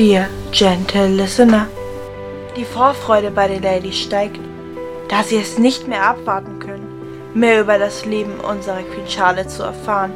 [0.00, 1.66] Dear gentle listener,
[2.56, 4.40] die Vorfreude bei den Ladies steigt,
[5.10, 6.88] da sie es nicht mehr abwarten können,
[7.34, 10.14] mehr über das Leben unserer Queen Charlotte zu erfahren.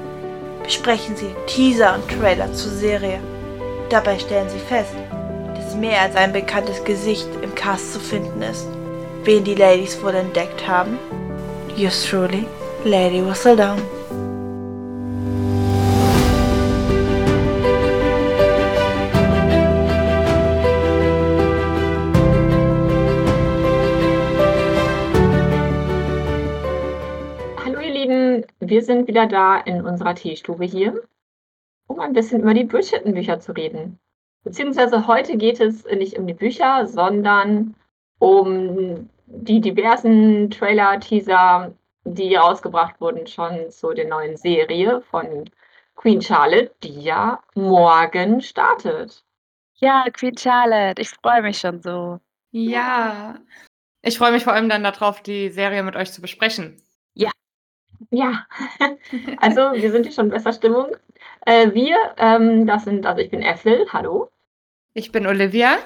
[0.63, 3.21] Besprechen sie Teaser und Trailer zur Serie.
[3.91, 4.95] Dabei stellen sie fest,
[5.55, 8.67] dass mehr als ein bekanntes Gesicht im Cast zu finden ist.
[9.25, 10.99] Wen die Ladies wohl entdeckt haben?
[11.77, 12.47] Yours truly,
[12.87, 13.83] Lady Whistledown.
[28.75, 31.01] Wir sind wieder da in unserer Teestube hier,
[31.87, 34.01] um ein bisschen über die Bridgerton-Bücher zu reden.
[34.43, 37.77] Beziehungsweise heute geht es nicht um die Bücher, sondern
[38.19, 45.49] um die diversen Trailer, Teaser, die rausgebracht wurden schon zu der neuen Serie von
[45.95, 49.23] Queen Charlotte, die ja morgen startet.
[49.77, 52.19] Ja, Queen Charlotte, ich freue mich schon so.
[52.51, 53.37] Ja.
[54.03, 56.83] Ich freue mich vor allem dann darauf, die Serie mit euch zu besprechen.
[58.11, 58.47] Ja,
[59.39, 60.97] also wir sind hier schon in besser Stimmung.
[61.47, 64.31] Äh, wir, ähm, das sind, also ich bin Ethel, hallo.
[64.95, 65.79] Ich bin Olivia.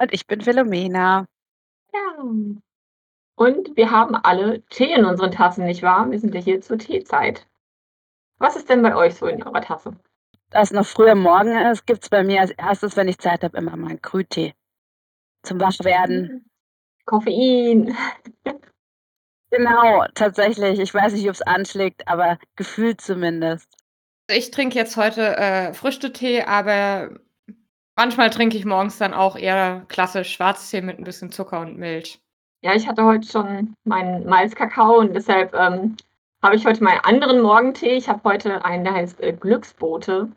[0.00, 1.26] Und ich bin Philomena.
[1.92, 2.24] Ja.
[3.36, 6.10] Und wir haben alle Tee in unseren Tassen, nicht wahr?
[6.10, 7.46] Wir sind ja hier zur Teezeit.
[8.38, 9.96] Was ist denn bei euch so in eurer Tasse?
[10.50, 13.42] Da es noch früher Morgen ist, gibt es bei mir als erstes, wenn ich Zeit
[13.42, 14.54] habe, immer meinen Krühtee.
[15.42, 16.48] Zum Wachwerden.
[17.04, 17.96] Koffein.
[19.52, 20.80] Genau, tatsächlich.
[20.80, 23.68] Ich weiß nicht, ob es anschlägt, aber gefühlt zumindest.
[24.30, 27.10] Ich trinke jetzt heute äh, Früchtetee, aber
[27.94, 32.22] manchmal trinke ich morgens dann auch eher klassisch Schwarztee mit ein bisschen Zucker und Milch.
[32.62, 35.96] Ja, ich hatte heute schon meinen Malzkakao und deshalb ähm,
[36.42, 37.96] habe ich heute meinen anderen Morgentee.
[37.96, 40.32] Ich habe heute einen, der heißt äh, Glücksbote.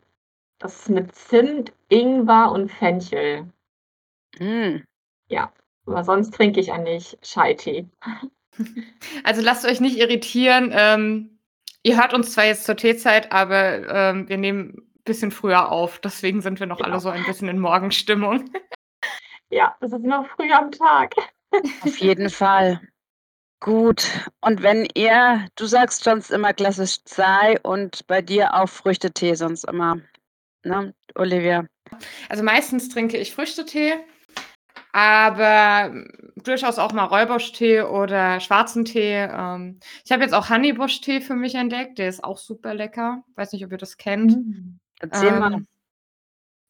[0.58, 3.46] Das ist mit Zimt, Ingwer und Fenchel.
[4.38, 4.82] Mm.
[5.28, 5.50] Ja,
[5.86, 7.88] aber sonst trinke ich eigentlich Scheitee.
[9.24, 10.70] Also lasst euch nicht irritieren.
[10.74, 11.38] Ähm,
[11.82, 15.98] ihr hört uns zwar jetzt zur Teezeit, aber ähm, wir nehmen ein bisschen früher auf.
[15.98, 16.90] Deswegen sind wir noch Genau.
[16.90, 18.50] alle so ein bisschen in Morgenstimmung.
[19.50, 21.14] Ja, es ist noch früh am Tag.
[21.82, 22.80] Auf jeden Fall.
[23.60, 24.06] Gut.
[24.40, 29.64] Und wenn ihr, du sagst sonst immer klassisch Chai und bei dir auch Früchtetee sonst
[29.64, 30.00] immer.
[30.64, 31.64] Ne, Olivia?
[32.28, 33.94] Also meistens trinke ich Früchtetee,
[34.96, 35.92] aber
[36.36, 39.28] durchaus auch mal Räubusch-Tee oder schwarzen Tee.
[39.30, 41.98] Ähm, ich habe jetzt auch Honeybusch-Tee für mich entdeckt.
[41.98, 43.22] Der ist auch super lecker.
[43.34, 44.38] Weiß nicht, ob ihr das kennt.
[44.98, 45.52] Erzähl mal.
[45.52, 45.66] Ähm,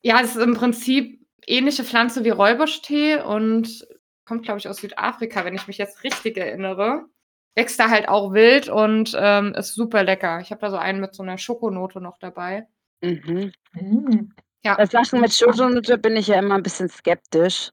[0.03, 3.86] ja, es ist im Prinzip ähnliche Pflanze wie Räubusch-Tee und
[4.25, 7.04] kommt, glaube ich, aus Südafrika, wenn ich mich jetzt richtig erinnere.
[7.54, 10.41] Wächst da halt auch wild und ähm, ist super lecker.
[10.41, 12.66] Ich habe da so einen mit so einer Schokonote noch dabei.
[13.03, 13.53] Mhm.
[13.72, 14.31] Mm.
[14.65, 17.70] Ja, Bei Sachen mit Schokonote bin ich ja immer ein bisschen skeptisch.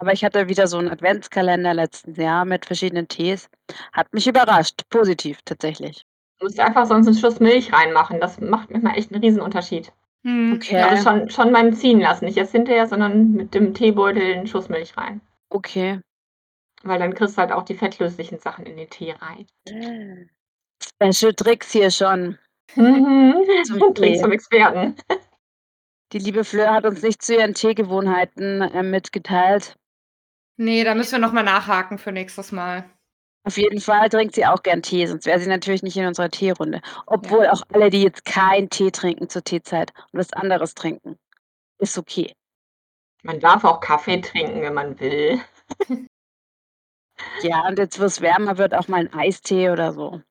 [0.00, 3.48] Aber ich hatte wieder so einen Adventskalender letztes Jahr mit verschiedenen Tees.
[3.92, 4.82] Hat mich überrascht.
[4.88, 6.04] Positiv tatsächlich.
[6.38, 8.18] Du musst einfach sonst einen Schuss Milch reinmachen.
[8.18, 9.92] Das macht manchmal echt einen Riesenunterschied.
[10.26, 10.76] hm, Okay.
[10.76, 10.88] ja.
[10.88, 12.24] Also schon, schon beim Ziehen lassen.
[12.24, 15.20] Nicht erst hinterher, sondern mit dem Teebeutel einen Schuss Milch rein.
[15.50, 16.00] Okay.
[16.82, 19.46] Weil dann kriegst du halt auch die fettlöslichen Sachen in den Tee rein.
[20.82, 22.38] Special Tricks hier schon.
[22.74, 23.34] Mhm.
[23.66, 24.20] Zum Tricks Tee.
[24.22, 24.96] vom Experten.
[26.12, 29.76] Die liebe Fleur hat uns nicht zu ihren Teegewohnheiten äh, mitgeteilt.
[30.56, 32.84] Nee, da müssen wir nochmal nachhaken für nächstes Mal.
[33.44, 36.30] Auf jeden Fall trinkt sie auch gern Tee, sonst wäre sie natürlich nicht in unserer
[36.30, 36.82] Teerunde.
[37.06, 41.18] Obwohl auch alle, die jetzt keinen Tee trinken zur Teezeit und was anderes trinken,
[41.78, 42.34] ist okay.
[43.22, 45.40] Man darf auch Kaffee trinken, wenn man will.
[47.42, 50.22] Ja, und jetzt, wo es wärmer wird, auch mal ein Eistee oder so.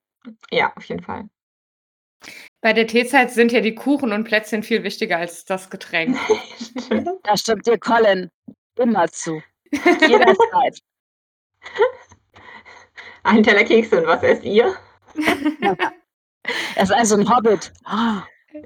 [0.51, 1.29] Ja, auf jeden Fall.
[2.61, 6.17] Bei der Teezeit sind ja die Kuchen und Plätzchen viel wichtiger als das Getränk.
[7.23, 8.31] Da stimmt dir Colin
[8.75, 9.43] immer zu.
[9.71, 10.79] Jederzeit.
[13.23, 14.75] Ein Teller Kekse und was esst ihr?
[16.75, 17.71] er ist also ein Hobbit.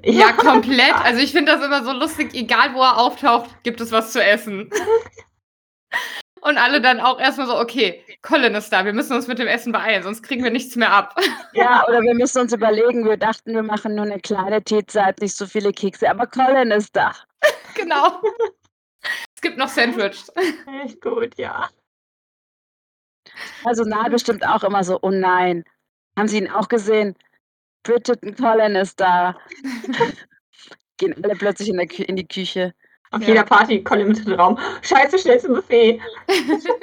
[0.04, 0.94] Ja, komplett.
[1.02, 4.22] Also ich finde das immer so lustig, egal wo er auftaucht, gibt es was zu
[4.22, 4.70] essen.
[6.40, 9.46] Und alle dann auch erstmal so, okay, Colin ist da, wir müssen uns mit dem
[9.46, 11.18] Essen beeilen, sonst kriegen wir nichts mehr ab.
[11.54, 15.36] Ja, oder wir müssen uns überlegen, wir dachten, wir machen nur eine kleine Teezeit, nicht
[15.36, 17.12] so viele Kekse, aber Colin ist da.
[17.74, 18.20] genau.
[19.44, 20.24] Es gibt noch Sandwich.
[20.86, 21.68] Echt gut, ja.
[23.62, 25.64] Personal bestimmt auch immer so, oh nein.
[26.16, 27.14] Haben Sie ihn auch gesehen?
[27.82, 29.38] Bridgerton Colin ist da.
[30.96, 32.72] Gehen alle plötzlich in, der Kü in die Küche.
[33.10, 33.28] Auf Ja.
[33.28, 34.58] jeder Party Colin mit dem Raum.
[34.80, 36.00] Scheiße, schnell zum Buffet.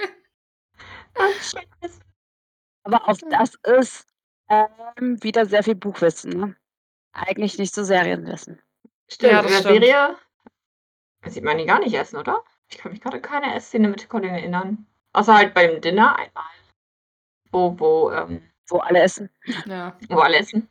[2.84, 4.06] Aber auch das ist
[4.50, 6.31] ähm, wieder sehr viel Buchwissen.
[6.31, 6.56] Ne?
[7.13, 8.62] Eigentlich nicht so Serienwissen.
[9.10, 9.74] Stimmt, Ja, in der stimmt.
[9.84, 10.16] Serie
[11.24, 12.44] Das sieht man die gar nicht essen, oder?
[12.71, 14.85] Ich kann mich gerade keine Essszene mit Colin erinnern.
[15.13, 16.45] Außer halt beim Dinner einmal.
[17.51, 19.29] Wo, wo, ähm, Wo alle essen.
[19.65, 19.97] Ja.
[20.09, 20.69] wo alle essen.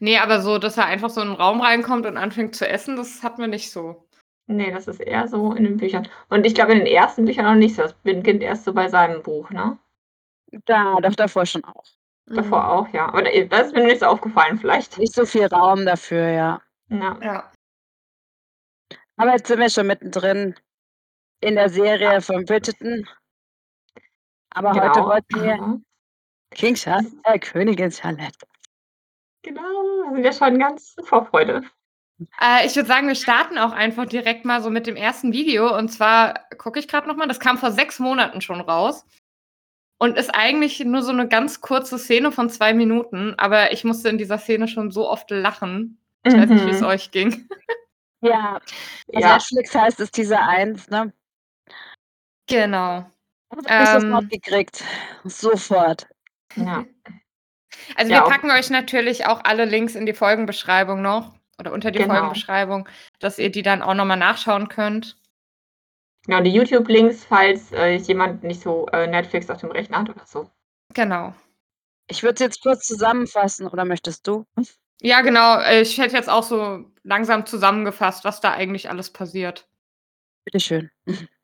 [0.00, 2.96] Nee, aber so, dass er einfach so in den Raum reinkommt und anfängt zu essen,
[2.96, 4.08] das hat man nicht so.
[4.46, 6.08] Nee, das ist eher so in den Büchern.
[6.30, 7.82] Und ich glaube, in den ersten Büchern noch nicht so.
[7.82, 9.78] Das beginnt erst so bei seinem Buch, ne?
[10.64, 11.84] Da, doch davor schon auch.
[12.26, 12.68] Davor Mhm.
[12.70, 13.06] auch, ja.
[13.08, 14.96] Aber da- das ist mir nicht so aufgefallen, vielleicht.
[14.98, 16.62] Nicht so viel Raum dafür, ja.
[16.88, 17.18] Ja.
[17.22, 17.52] Ja.
[19.16, 20.54] Aber jetzt sind wir schon mittendrin
[21.40, 23.06] in der Serie von Bridgerton.
[24.50, 25.06] Aber heute Genau.
[25.08, 25.80] wollten wir Aha.
[26.52, 28.38] King Charlotte, äh, Königin Charlotte.
[29.42, 29.62] Genau,
[30.04, 31.62] da sind wir schon ganz in Vorfreude.
[32.40, 35.76] Äh, ich würde sagen, wir starten auch einfach direkt mal so mit dem ersten Video.
[35.76, 39.06] Und zwar gucke ich gerade nochmal, das kam vor sechs Monaten schon raus.
[40.00, 43.34] Und ist eigentlich nur so eine ganz kurze Szene von zwei Minuten.
[43.36, 46.00] Aber ich musste in dieser Szene schon so oft lachen.
[46.24, 46.86] Ich weiß nicht, wie es Mhm.
[46.86, 47.48] euch ging.
[48.20, 48.62] Ja, auf
[49.12, 51.12] Ja, Netflix heißt es diese Eins, ne?
[52.48, 53.06] Genau.
[53.50, 54.28] Hab ich das Ähm.
[54.28, 54.84] Gekriegt.
[55.24, 56.06] Sofort.
[56.56, 56.84] ja.
[57.96, 61.72] Also Ja, wir auch- packen euch natürlich auch alle Links in die Folgenbeschreibung noch oder
[61.72, 62.14] unter die Genau.
[62.14, 62.88] Folgenbeschreibung,
[63.20, 65.16] dass ihr die dann auch nochmal nachschauen könnt.
[66.26, 70.26] Genau, die YouTube-Links, falls äh, jemand nicht so äh, Netflix auf dem Rechner hat oder
[70.26, 70.50] so.
[70.94, 71.34] Genau.
[72.10, 74.44] Ich würde es jetzt kurz zusammenfassen, oder möchtest du?
[75.00, 75.58] Ja, genau.
[75.60, 79.68] äh, Ich hätte jetzt auch so langsam zusammengefasst, was da eigentlich alles passiert.
[80.44, 80.90] Bitteschön.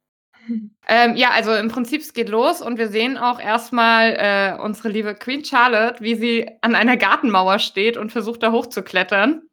[0.87, 4.88] Ähm, ja, also im Prinzip es geht los und wir sehen auch erstmal äh, unsere
[4.88, 9.49] liebe Queen Charlotte, wie sie an einer Gartenmauer steht und versucht da hochzuklettern.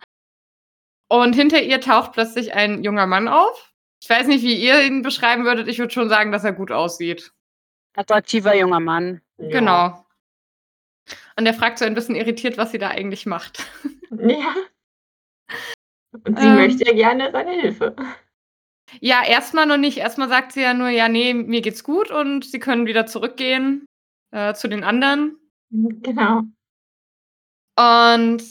[1.07, 3.73] Und hinter ihr taucht plötzlich ein junger Mann auf.
[4.01, 5.67] Ich weiß nicht, wie ihr ihn beschreiben würdet.
[5.67, 7.31] Ich würde schon sagen, dass er gut aussieht.
[7.95, 9.21] Attraktiver junger Mann.
[9.37, 9.49] Ja.
[9.49, 10.05] Genau.
[11.37, 13.65] Und er fragt so ein bisschen irritiert, was sie da eigentlich macht.
[14.11, 14.53] Ja.
[16.25, 16.55] Und sie Ähm.
[16.55, 17.95] möchte ja gerne seine Hilfe.
[18.99, 19.97] Ja, erstmal noch nicht.
[19.97, 23.85] Erstmal sagt sie ja nur, ja, nee, mir geht's gut und sie können wieder zurückgehen
[24.31, 25.37] äh, zu den anderen.
[25.69, 26.41] Genau.
[27.77, 28.43] Und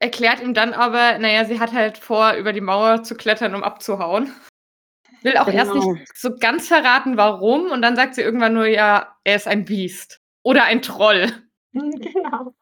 [0.00, 3.62] erklärt ihm dann aber, naja, sie hat halt vor, über die Mauer zu klettern, um
[3.62, 4.32] abzuhauen.
[5.22, 5.92] Will auch erst Genau.
[5.92, 7.70] nicht so ganz verraten, warum.
[7.70, 10.20] Und dann sagt sie irgendwann nur, ja, er ist ein Biest.
[10.42, 11.30] Oder ein Troll.
[11.72, 12.52] Genau.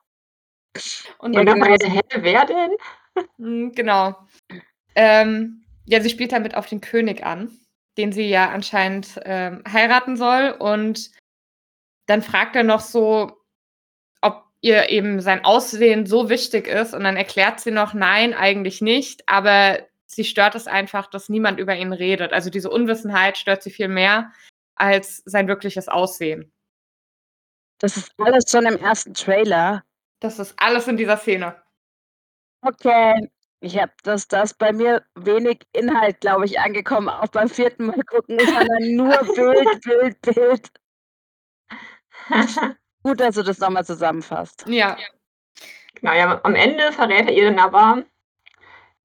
[1.19, 1.67] Und Ja, dann genau.
[1.67, 2.71] beide, hä, wer denn?
[3.39, 4.15] Mm, Genau.
[4.95, 7.51] Ähm, ja, sie spielt damit auf den König an,
[7.97, 10.51] den sie ja anscheinend ähm, heiraten soll.
[10.51, 11.11] Und
[12.07, 13.41] dann fragt er noch so,
[14.21, 16.93] ob ihr eben sein Aussehen so wichtig ist.
[16.95, 19.27] Und dann erklärt sie noch, nein, eigentlich nicht.
[19.27, 22.35] Aber sie stört es einfach, dass niemand über ihn redet.
[22.35, 24.31] Also diese Unwissenheit stört sie viel mehr
[24.75, 26.53] als sein wirkliches Aussehen.
[27.79, 29.85] Das ist alles schon im ersten Trailer.
[30.21, 31.57] Das ist alles in dieser Szene.
[32.61, 33.31] Okay.
[33.61, 37.09] Ich habe das, das bei mir wenig Inhalt, glaube ich, angekommen.
[37.09, 40.71] Auch beim vierten Mal gucken dann nur Bild, Bild, Bild.
[43.03, 44.65] Gut, dass du das nochmal zusammenfasst.
[44.69, 44.97] Ja.
[45.95, 48.05] Genau, ja, am Ende verrät er ihr dann aber,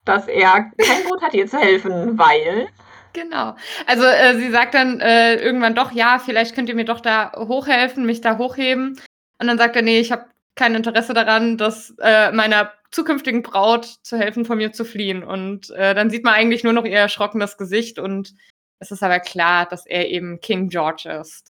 [0.06, 2.68] dass er kein Grund hat, ihr zu helfen, weil.
[3.14, 3.56] Genau.
[3.88, 7.32] Also äh, sie sagt dann äh, irgendwann doch, ja, vielleicht könnt ihr mir doch da
[7.36, 9.00] hochhelfen, mich da hochheben.
[9.40, 13.86] Und dann sagt er, nee, ich habe kein Interesse daran, dass äh, meiner zukünftigen Braut
[13.86, 15.24] zu helfen, von mir zu fliehen.
[15.24, 18.34] Und äh, dann sieht man eigentlich nur noch ihr erschrockenes Gesicht und
[18.80, 21.52] es ist aber klar, dass er eben King George ist.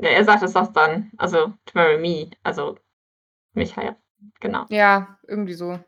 [0.00, 1.12] Ja, er sagt es doch dann.
[1.18, 2.30] Also, to marry me.
[2.42, 2.78] Also,
[3.52, 4.02] mich heiraten.
[4.40, 4.64] Genau.
[4.70, 5.78] Ja, irgendwie so.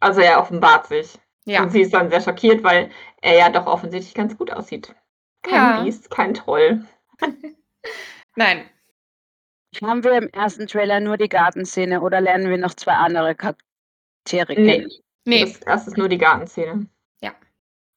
[0.00, 1.18] Also, er offenbart sich.
[1.44, 1.62] Ja.
[1.62, 2.90] Und sie ist dann sehr schockiert, weil
[3.20, 4.94] er ja doch offensichtlich ganz gut aussieht.
[5.42, 5.82] Kein Ja.
[5.82, 6.86] Biest, kein Troll.
[8.36, 8.68] Nein.
[9.80, 14.54] Haben wir im ersten Trailer nur die Gartenszene oder lernen wir noch zwei andere Charaktere
[14.54, 14.78] Nee.
[14.78, 14.90] kennen?
[15.24, 15.40] Nee.
[15.44, 16.86] Das, das ist nur die Gartenszene.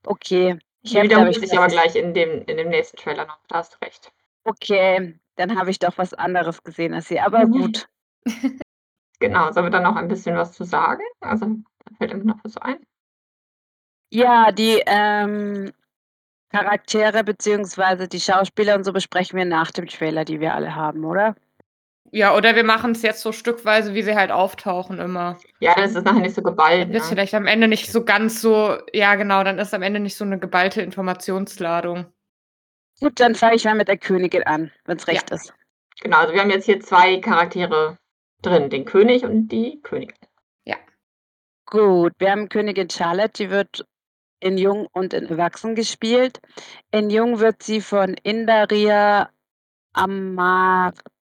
[0.08, 0.58] Okay.
[0.84, 3.40] Ich Die wiederholt ich, sich aber gleich in dem, in dem nächsten Trailer noch.
[3.48, 4.12] Da hast du recht.
[4.44, 7.20] Okay, dann habe ich doch was anderes gesehen als sie.
[7.20, 7.52] Aber Mhm.
[7.52, 7.88] gut.
[9.18, 11.02] Genau, sollen wir dann noch ein bisschen was zu sagen?
[11.22, 12.86] Also, da fällt ihm noch was ein.
[14.12, 15.72] Ja, die ähm,
[16.52, 21.06] Charaktere beziehungsweise die Schauspieler und so besprechen wir nach dem Trailer, die wir alle haben,
[21.06, 21.36] oder?
[22.16, 25.38] Ja, oder wir machen es jetzt so stückweise, wie sie halt auftauchen immer.
[25.60, 26.88] Ja, das ist nachher nicht so geballt.
[26.88, 27.10] Dann ist Ne?
[27.10, 30.24] vielleicht am Ende nicht so ganz so, ja genau, dann ist am Ende nicht so
[30.24, 32.06] eine geballte Informationsladung.
[33.02, 35.54] Gut, dann fange ich mal mit der Königin an, wenn es recht ist.
[36.02, 37.98] Genau, also wir haben jetzt hier zwei Charaktere
[38.42, 40.16] drin, den König und die Königin.
[41.68, 43.86] Gut, wir haben Königin Charlotte, die wird
[44.40, 46.40] in Jung und in Erwachsen gespielt.
[46.92, 49.30] In Jung wird sie von Indaria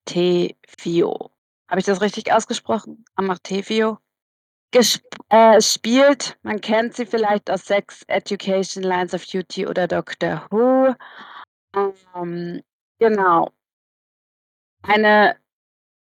[0.07, 1.31] Amartefio.
[1.69, 3.05] Habe ich das richtig ausgesprochen?
[3.17, 3.99] Amartefio?
[4.71, 5.59] gesp äh.
[6.43, 10.95] Man kennt sie vielleicht aus Sex Education, Lines of Duty oder Doctor Who.
[12.15, 12.63] Ähm,
[12.99, 13.51] genau.
[14.83, 15.37] Eine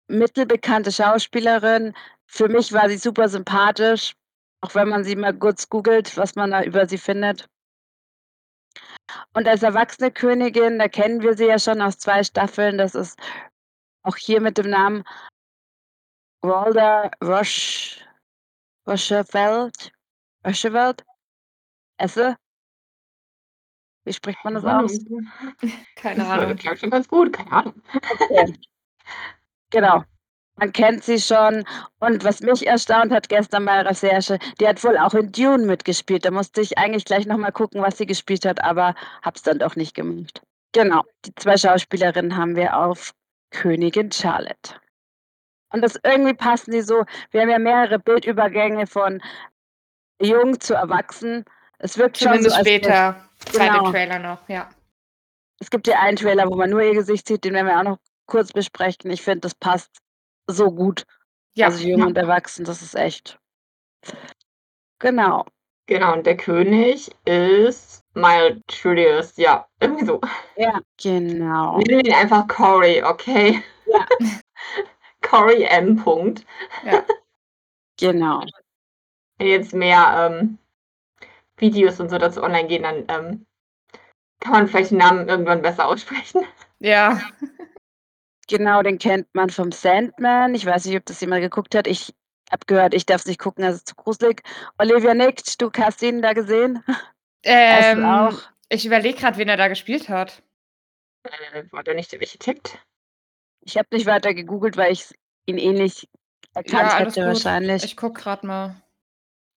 [0.07, 1.93] mittelbekannte Schauspielerin.
[2.25, 4.15] Für mich war sie super sympathisch,
[4.61, 7.47] auch wenn man sie mal kurz googelt, was man da über sie findet.
[9.33, 12.77] Und als erwachsene Königin, da kennen wir sie ja schon aus 2 Staffeln.
[12.77, 13.19] Das ist
[14.03, 15.03] auch hier mit dem Namen
[16.41, 18.03] Walder Rosh
[18.87, 19.91] Rocheveld
[20.45, 21.03] Rocheveld?
[21.97, 22.35] Esse?
[24.05, 24.99] Wie spricht man das Keine aus?
[25.05, 25.31] Ahnung.
[25.95, 26.55] Keine Das Ahnung.
[26.55, 27.81] klang schon ganz gut, keine Ahnung.
[28.09, 28.53] Okay.
[29.71, 30.03] Genau.
[30.57, 31.63] Man kennt sie schon.
[31.99, 35.65] Und was mich erstaunt hat gestern bei der Recherche, die hat wohl auch in Dune
[35.65, 36.25] mitgespielt.
[36.25, 39.43] Da musste ich eigentlich gleich noch mal gucken, was sie gespielt hat, aber habe es
[39.43, 40.41] dann doch nicht gemacht.
[40.73, 43.13] Genau, die 2 Schauspielerinnen haben wir auf
[43.51, 44.75] Königin Charlotte.
[45.69, 49.21] Und das irgendwie passen die so wir haben ja mehrere Bildübergänge von
[50.21, 51.45] jung zu erwachsen.
[51.77, 53.29] Es wirkt schon so, Zumindest als wär später.
[53.45, 53.91] Zweite genau.
[53.91, 54.69] Trailer noch, ja.
[55.59, 57.83] Es gibt ja einen Trailer, wo man nur ihr Gesicht sieht, den werden wir auch
[57.83, 59.11] noch kurz besprechen.
[59.11, 59.99] Ich finde, das passt
[60.47, 61.05] so gut.
[61.53, 61.67] Ja.
[61.67, 63.39] Also jung und erwachsen, das ist echt
[64.99, 65.45] Genau.
[65.87, 70.19] Genau, und der König ist Mild Julius, ja, irgendwie so.
[70.57, 71.77] Ja, genau.
[71.77, 73.63] Nennen wir ihn einfach Cory, okay?
[73.85, 74.05] Ja.
[75.21, 75.95] Cory M.
[75.95, 76.45] Punkt.
[76.83, 77.03] Ja.
[77.99, 78.43] Genau.
[79.37, 80.57] Wenn jetzt mehr ähm,
[81.57, 83.45] Videos und so dazu online gehen, dann ähm,
[84.39, 86.45] kann man vielleicht den Namen irgendwann besser aussprechen.
[86.79, 87.19] Ja.
[88.47, 90.55] Genau, den kennt man vom Sandman.
[90.55, 91.87] Ich weiß nicht, ob das jemand geguckt hat.
[91.87, 92.13] Ich
[92.51, 94.41] habe gehört, ich darf es nicht gucken, das ist zu gruselig.
[94.77, 96.83] Olivia nickt, du hast ihn da gesehen?
[97.43, 98.39] Ähm, auch.
[98.69, 100.41] ich überlege gerade, wen er da gespielt hat.
[101.23, 102.77] Äh, war der nicht der Architekt?
[103.61, 105.05] Ich habe nicht weiter gegoogelt, weil ich
[105.45, 106.07] ihn ähnlich
[106.53, 107.23] erkannt Ja, hätte gut.
[107.27, 107.83] wahrscheinlich.
[107.83, 108.75] Ich guck gerade mal.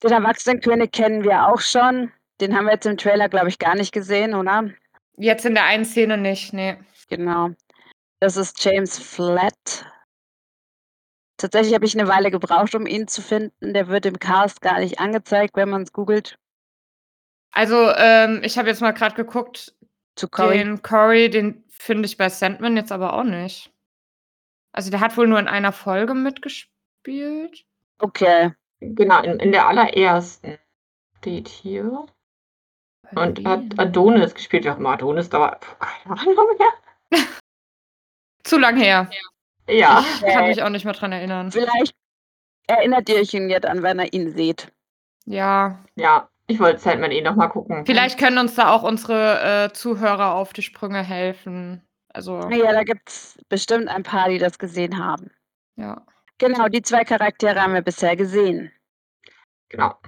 [0.03, 2.13] Den Erwachsenenkönig kennen wir auch schon.
[2.41, 4.71] Den haben wir jetzt im Trailer, glaube ich, gar nicht gesehen, oder?
[5.17, 6.77] Jetzt in der einen Szene nicht, nee.
[7.09, 7.51] Genau.
[8.21, 9.87] Das ist James Flatt.
[11.37, 13.73] Tatsächlich habe ich eine Weile gebraucht, um ihn zu finden.
[13.75, 16.39] Der wird im Cast gar nicht angezeigt, wenn man's googelt.
[17.55, 19.73] Also, ähm, ich habe jetzt mal gerade geguckt,
[20.17, 20.59] Zu Cory.
[20.59, 23.73] den Cory, den finde ich bei Sandman jetzt aber auch nicht.
[24.73, 27.65] Also, der hat wohl nur in einer Folge mitgespielt.
[28.01, 28.53] Okay.
[28.81, 30.59] Genau, in, in der allerersten
[31.19, 32.07] steht hier.
[33.15, 33.79] Und er hat.
[33.79, 34.65] Adonis gespielt.
[34.65, 37.21] Ja, mal Adonis, da war keine Ahnung mehr.
[38.43, 39.09] Zu lang her.
[39.69, 41.53] Ja, Ich kann mich auch nicht mehr dran erinnern.
[41.53, 41.95] Vielleicht
[42.67, 44.73] erinnert ihr euch ihn jetzt an, wenn ihr ihn seht.
[45.25, 45.79] Ja.
[45.95, 46.29] ja.
[46.47, 47.87] Ich wollte Sandman eh noch mal gucken.
[47.87, 51.83] Vielleicht können uns da auch unsere äh, Zuhörer auf die Sprünge helfen.
[52.13, 55.31] Also, Ja, da gibt's bestimmt ein paar, die das gesehen haben.
[55.77, 56.03] ja.
[56.39, 58.73] Genau, die 2 Charaktere haben wir bisher gesehen.
[59.71, 59.99] Genau.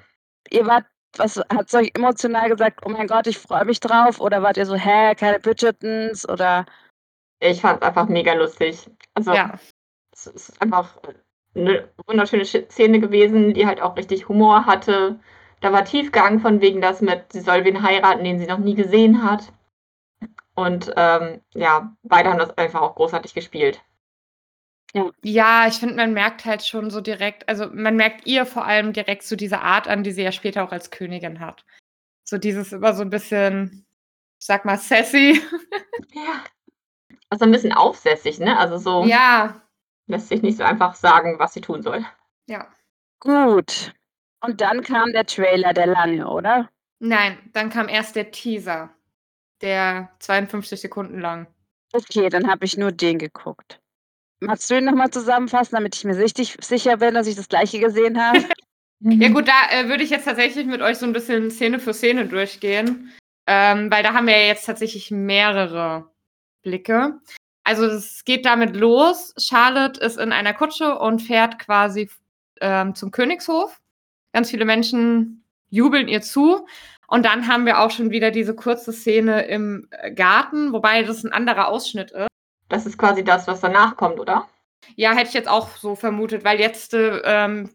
[0.51, 0.87] Ihr wart
[1.19, 4.67] was hat's euch emotional gesagt: „Oh mein Gott, ich freue mich drauf“, oder wart ihr
[4.67, 6.67] so: „Hä, keine Bridgertons“, oder
[7.41, 8.89] Ich fand's einfach mega lustig.
[9.15, 9.59] Also, Ja.
[10.13, 10.97] es ist einfach
[11.55, 15.21] 'ne wunderschöne Sch Szene gewesen, die halt auch richtig Humor hatte.
[15.63, 18.75] Da war Tiefgang von wegen das mit, sie soll wen heiraten, den sie noch nie
[18.75, 19.53] gesehen hat.
[20.57, 23.81] Und, ähm, ja, beide haben das einfach auch großartig gespielt.
[24.95, 25.11] Ja.
[25.25, 28.93] Ja, ich finde, man merkt halt schon so direkt also, man merkt ihr vor allem
[28.93, 31.65] direkt so diese Art an, die sie ja später auch als Königin hat.
[32.25, 33.87] So dieses immer so 'n bisschen,
[34.41, 35.41] ich sage mal, sassy.
[36.15, 36.45] Ja.
[37.31, 38.59] Also, 'n bisschen aufsässig, ne?
[38.59, 39.63] Also, so Ja.
[40.09, 42.05] lässt sich nicht so einfach sagen, was sie tun soll.
[42.49, 42.69] Ja.
[43.21, 43.95] Gut.
[44.43, 46.69] Und dann kam der Trailer, der lange, oder?
[46.99, 48.91] Nein, dann kam erst der Teaser,
[49.61, 51.47] der 52 Sekunden lang.
[51.93, 53.81] Okay, dann habe ich nur den geguckt.
[54.41, 57.49] Magst du ihn noch mal zusammenfassen, damit ich mir richtig sicher bin, dass ich das
[57.49, 58.45] Gleiche gesehen habe?
[59.01, 61.93] Ja gut, da, äh, würde ich jetzt tatsächlich mit euch so 'n bisschen Szene für
[61.93, 63.13] Szene durchgehen,
[63.47, 66.11] ähm, weil da haben wir ja jetzt tatsächlich mehrere
[66.63, 67.21] Blicke.
[67.63, 72.09] Also, es geht damit los, Charlotte ist in einer Kutsche und fährt quasi
[72.63, 73.79] ähm, zum Königshof.
[74.37, 76.67] Ganz viele Menschen jubeln ihr zu.
[77.07, 81.25] Und dann haben wir auch schon wieder diese kurze Szene im, äh, Garten, wobei das
[81.25, 82.27] 'n anderer Ausschnitt ist.
[82.69, 84.47] Das ist quasi das, was danach kommt, oder?
[84.95, 87.71] Ja, hätte ich jetzt auch so vermutet, weil jetzt, äh, ähm,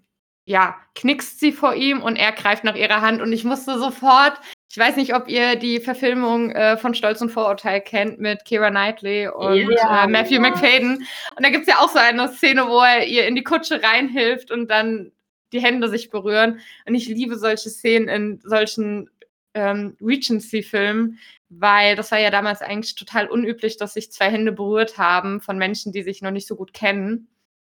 [0.45, 4.39] ja, knickst sie vor ihm und er greift nach ihrer Hand und ich musste sofort
[4.73, 8.69] ich weiß nicht, ob ihr die Verfilmung, äh, von Stolz und Vorurteil kennt mit Keira
[8.69, 10.05] Knightley und, Ja.
[10.05, 11.05] äh, Matthew McFadyen.
[11.35, 14.49] Und da gibt's ja auch so eine Szene, wo er ihr in die Kutsche reinhilft
[14.49, 15.11] und dann
[15.53, 16.59] die Hände sich berühren.
[16.85, 19.09] Und ich liebe solche Szenen in solchen,
[19.53, 24.97] ähm, Regency-Filmen, weil das war ja damals eigentlich total unüblich, dass sich 2 Hände berührt
[24.97, 27.27] haben von Menschen, die sich noch nicht so gut kennen,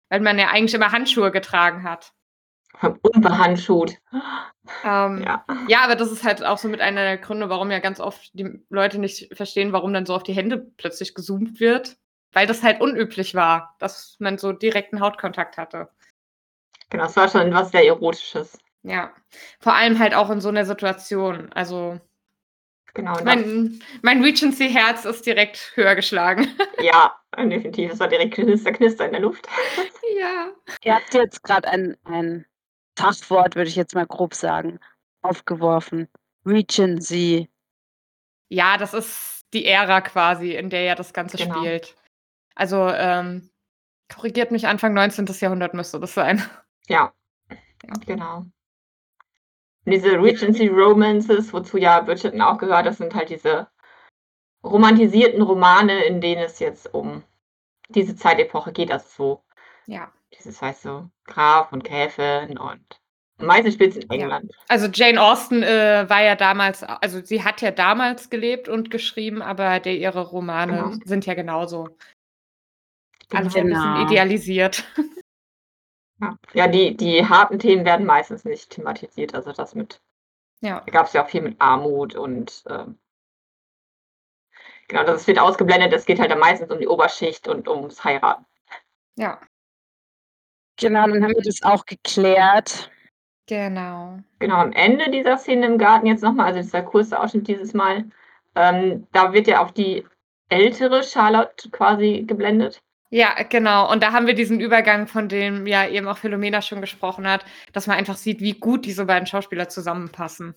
[0.09, 2.13] weil man ja eigentlich immer Handschuhe getragen hat.
[3.03, 3.97] Unbehandschuht.
[4.85, 5.45] Ähm, Ja.
[5.69, 8.31] ja, aber das ist halt auch so mit einer der Gründe, warum ja ganz oft
[8.35, 11.97] die Leute nicht verstehen, warum dann so auf die Hände plötzlich gezoomt wird.
[12.33, 15.91] Weil das halt unüblich war, dass man so direkten Hautkontakt hatte.
[16.93, 18.59] Genau, es war schon was sehr Erotisches.
[18.83, 19.13] Ja.
[19.61, 21.51] Vor allem halt auch in so einer Situation.
[21.55, 21.99] Also
[22.93, 23.17] Genau.
[23.25, 26.47] mein, mein Regency-Herz ist direkt höher geschlagen.
[26.81, 27.93] ja, definitiv.
[27.93, 29.49] Es war direkt Knister, Knister in der Luft.
[30.21, 30.49] ja.
[30.85, 32.45] Ihr habt jetzt gerade ein, ein
[32.99, 34.79] Fachwort, würde ich jetzt mal grob sagen,
[35.23, 36.09] aufgeworfen.
[36.45, 37.49] Regency.
[38.51, 41.57] Ja, das ist die Ära quasi, in der ja das Ganze Genau.
[41.61, 41.97] spielt.
[42.55, 43.49] Also, ähm,
[44.15, 45.25] korrigiert mich, Anfang 19.
[45.41, 46.45] Jahrhundert müsste das sein.
[46.89, 47.13] Ja,
[47.85, 47.93] Ja.
[48.07, 48.47] genau.
[49.85, 53.69] Und diese Regency Romances, wozu ja Bridgerton auch gehört, das sind halt diese
[54.65, 57.25] romantisierten Romane, in denen es jetzt um
[57.89, 59.43] diese Zeitepoche geht, also so
[59.87, 60.13] Ja.
[60.39, 63.01] dieses, weißt du, Graf und Gräfin und
[63.39, 64.23] meistens spielt es in Ja.
[64.23, 64.53] England.
[64.69, 69.43] Also Jane Austen äh, war ja damals, also sie hat ja damals gelebt und geschrieben,
[69.43, 70.99] aber der, ihre Romane Genau.
[71.05, 71.97] sind ja genauso.
[73.33, 73.75] Alles ein Genau.
[73.83, 74.85] bisschen idealisiert.
[76.23, 80.01] Ja, ja die, die harten Themen werden meistens nicht thematisiert, also das mit
[80.61, 80.81] Ja.
[80.81, 82.99] Da gab es ja auch viel mit Armut und ähm,
[84.89, 85.93] genau, das wird ausgeblendet.
[85.93, 88.47] Es geht halt dann meistens um die Oberschicht und ums Heiraten.
[89.17, 89.41] Ja,
[90.83, 92.91] Genau, dann haben wir das auch geklärt.
[93.47, 94.19] genau.
[94.39, 98.11] Genau, am Ende dieser Szene im Garten jetzt nochmal, also dieser kurze Ausschnitt dieses Mal,
[98.55, 100.05] ähm, da wird ja auch die
[100.49, 102.83] ältere Charlotte quasi geblendet.
[103.15, 103.93] Ja, genau.
[103.93, 107.45] Und da haben wir diesen Übergang, von dem ja eben auch Philomena schon gesprochen hat,
[107.75, 110.55] dass man einfach sieht, wie gut diese beiden Schauspieler zusammenpassen.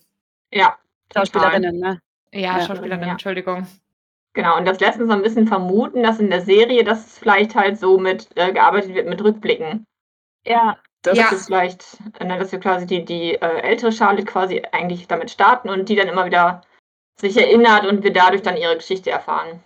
[0.50, 0.78] Ja.
[1.12, 2.00] Schauspielerinnen, ne?
[2.32, 2.66] Ja, Ja.
[2.66, 3.12] Schauspielerin, Ja.
[3.12, 3.66] Entschuldigung.
[4.32, 7.18] Genau, und das lässt uns so ein bisschen vermuten, dass in der Serie, dass es
[7.18, 9.86] vielleicht halt so mit äh, gearbeitet wird mit Rückblicken.
[10.46, 11.24] Ja, das Ja.
[11.24, 15.30] Das ist vielleicht, äh, dass wir quasi die, die äh, ältere Charlotte quasi eigentlich damit
[15.30, 16.62] starten und die dann immer wieder
[17.20, 19.62] sich erinnert und wir dadurch dann ihre Geschichte erfahren.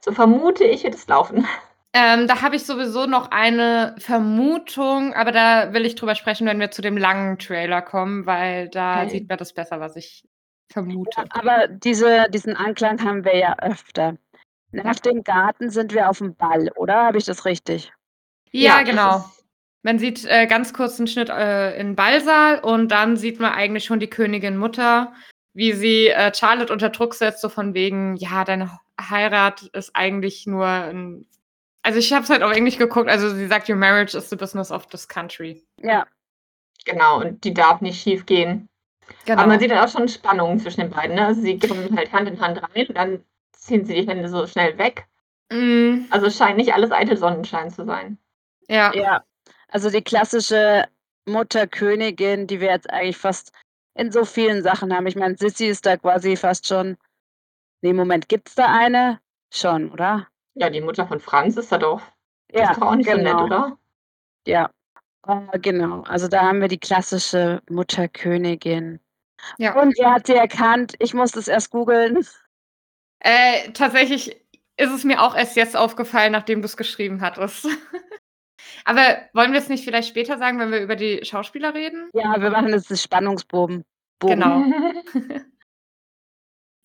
[0.00, 1.46] So vermute ich, wird es laufen.
[2.00, 6.60] Ähm, da habe ich sowieso noch eine Vermutung, aber da will ich drüber sprechen, wenn
[6.60, 9.10] wir zu dem langen Trailer kommen, weil da Okay.
[9.10, 10.24] sieht man das besser, was ich
[10.70, 11.24] vermute.
[11.30, 14.16] aber diese, diesen Anklang haben wir ja öfter.
[14.70, 17.06] Nach dem Garten sind wir auf dem Ball, oder?
[17.06, 17.92] Habe ich das richtig?
[18.52, 19.24] Ja, das genau.
[19.82, 23.52] Man sieht äh, ganz kurz einen Schnitt äh, in den Ballsaal und dann sieht man
[23.52, 25.14] eigentlich schon die Königin Mutter,
[25.54, 30.46] wie sie äh, Charlotte unter Druck setzt, so von wegen, ja, deine Heirat ist eigentlich
[30.46, 31.26] nur ein.
[31.82, 34.36] Also ich habe es halt auf Englisch geguckt, also sie sagt, your marriage is the
[34.36, 35.64] business of this country.
[35.80, 36.06] Ja,
[36.84, 38.68] Genau, und die darf nicht schief gehen.
[39.26, 39.40] Genau.
[39.40, 41.16] Aber man sieht dann auch schon Spannungen zwischen den beiden.
[41.16, 41.26] Ne?
[41.26, 44.46] Also sie kommen halt Hand in Hand rein und dann ziehen sie die Hände so
[44.46, 45.06] schnell weg.
[45.50, 48.18] Mm, Also es scheint nicht alles eitel Sonnenschein zu sein.
[48.68, 48.92] ja.
[48.94, 49.24] ja.
[49.70, 50.86] Also die klassische
[51.26, 53.52] Mutterkönigin, die wir jetzt eigentlich fast
[53.94, 55.06] in so vielen Sachen haben.
[55.06, 56.96] Ich meine, Sissy ist da quasi fast schon.
[57.82, 59.20] Nee, Moment, gibt's da eine?
[59.52, 60.26] Schon, oder?
[60.58, 62.02] Ja, die Mutter von Franz ist da doch.
[62.52, 63.44] Ja, ist doch auch nicht so nett, genau.
[63.44, 63.78] oder?
[64.46, 64.70] Ja,
[65.26, 66.02] äh, genau.
[66.02, 69.00] Also da haben wir die klassische Mutterkönigin.
[69.58, 69.80] Ja.
[69.80, 70.94] Und wer hat sie erkannt?
[70.98, 72.26] Ich muss das erst googeln.
[73.20, 74.36] Äh, tatsächlich
[74.76, 77.66] ist es mir auch erst jetzt aufgefallen, nachdem du es geschrieben hattest.
[78.84, 79.02] Aber
[79.34, 82.08] wollen wir es nicht vielleicht später sagen, wenn wir über die Schauspieler reden?
[82.14, 83.84] Ja, wir machen jetzt das Spannungsbogen.
[84.18, 84.40] Bogen.
[84.40, 84.64] Genau.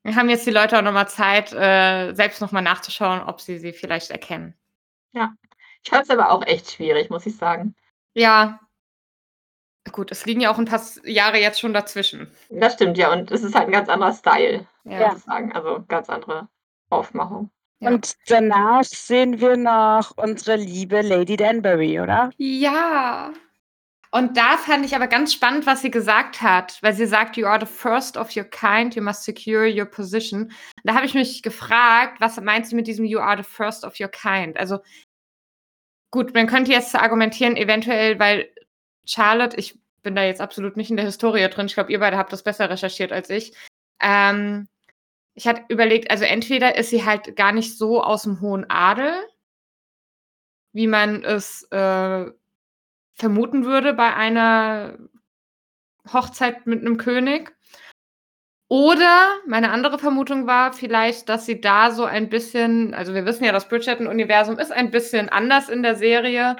[0.03, 3.71] Wir haben jetzt die Leute auch nochmal Zeit, äh, selbst nochmal nachzuschauen, ob sie sie
[3.73, 4.53] vielleicht erkennen.
[5.13, 7.75] Ich fand es aber auch echt schwierig, muss ich sagen.
[8.13, 8.59] Ja.
[9.91, 12.31] Gut, es liegen ja auch ein paar Jahre jetzt schon dazwischen.
[12.49, 13.11] Das stimmt ja.
[13.11, 15.07] Und es ist halt ein ganz anderer Style, Ja.
[15.09, 15.51] muss ich sagen.
[15.53, 16.47] Also ganz andere
[16.89, 17.49] Aufmachung.
[17.79, 17.89] Ja.
[17.89, 22.29] Und danach sehen wir noch unsere liebe Lady Danbury, oder?
[22.37, 23.33] Ja.
[24.13, 27.47] Und da fand ich aber ganz spannend, was sie gesagt hat, weil sie sagt, you
[27.47, 30.51] are the first of your kind, you must secure your position.
[30.83, 33.99] Da habe ich mich gefragt, was meint sie mit diesem you are the first of
[33.99, 34.55] your kind?
[34.55, 34.81] Also
[36.11, 38.53] gut, man könnte jetzt argumentieren, eventuell, weil
[39.03, 42.17] Charlotte, ich bin da jetzt absolut nicht in der Historie drin, ich glaube, ihr beide
[42.17, 43.57] habt das besser recherchiert als ich.
[43.99, 44.67] Ähm,
[45.33, 49.15] ich hatte überlegt, also entweder ist sie halt gar nicht so aus dem hohen Adel,
[50.71, 52.25] wie man es äh,
[53.13, 54.97] vermuten würde bei einer
[56.11, 57.55] Hochzeit mit einem König.
[58.67, 63.43] Oder meine andere Vermutung war vielleicht, dass sie da so ein bisschen, also wir wissen
[63.43, 66.55] ja, das Bridgerton-Universum ist ein bisschen anders in der Serie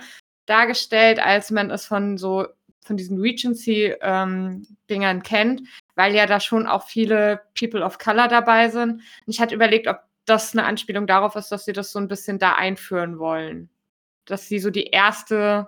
[0.46, 2.48] dargestellt, als man es von so
[2.86, 5.62] von diesen Regency-Dingern kennt,
[5.96, 8.94] weil ja da schon auch viele People of Color dabei sind.
[8.94, 12.08] Und ich hatte überlegt, ob das eine Anspielung darauf ist, dass sie das so ein
[12.08, 13.70] bisschen da einführen wollen.
[14.26, 15.68] Dass sie so die erste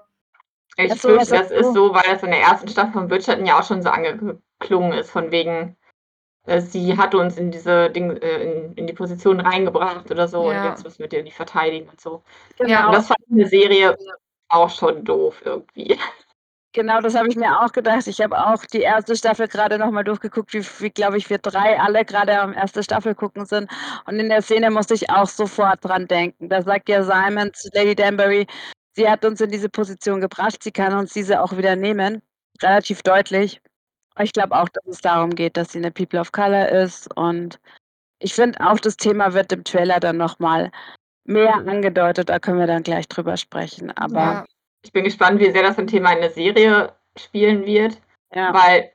[0.77, 3.59] Ich so, fürchte, das ist so, weil das in der ersten Staffel von Bridgerton ja
[3.59, 5.77] auch schon so angeklungen ist, von wegen,
[6.47, 10.49] äh, sie hat uns in diese Ding, äh, in, in die Position reingebracht oder so
[10.49, 10.65] und Ja.
[10.65, 12.23] jetzt müssen wir die verteidigen und so.
[12.57, 13.97] Genau, Und das fand ich in der Serie
[14.49, 15.97] auch schon doof irgendwie.
[16.73, 18.07] genau, das habe ich mir auch gedacht.
[18.07, 21.38] Ich habe auch die erste Staffel gerade noch mal durchgeguckt, wie wie, glaube ich, wir
[21.39, 23.69] 3 alle gerade am erste Staffel gucken sind.
[24.05, 26.49] Und in der Szene musste ich auch sofort dran denken.
[26.49, 28.47] Da sagt ja Simon zu Lady Danbury,
[28.95, 32.21] sie hat uns in diese Position gebracht, sie kann uns diese auch wieder nehmen.
[32.62, 33.62] Relativ deutlich.
[34.19, 37.60] Ich glaube auch, dass es darum geht, dass sie 'ne People of Color ist und
[38.19, 40.71] ich finde auch, das Thema wird im Trailer dann noch mal
[41.25, 44.45] mehr angedeutet, da können wir dann gleich drüber sprechen, aber Ja.
[44.86, 47.99] Ich bin gespannt, wie sehr das ein Thema in der Serie spielen wird,
[48.36, 48.53] ja.
[48.53, 48.91] weil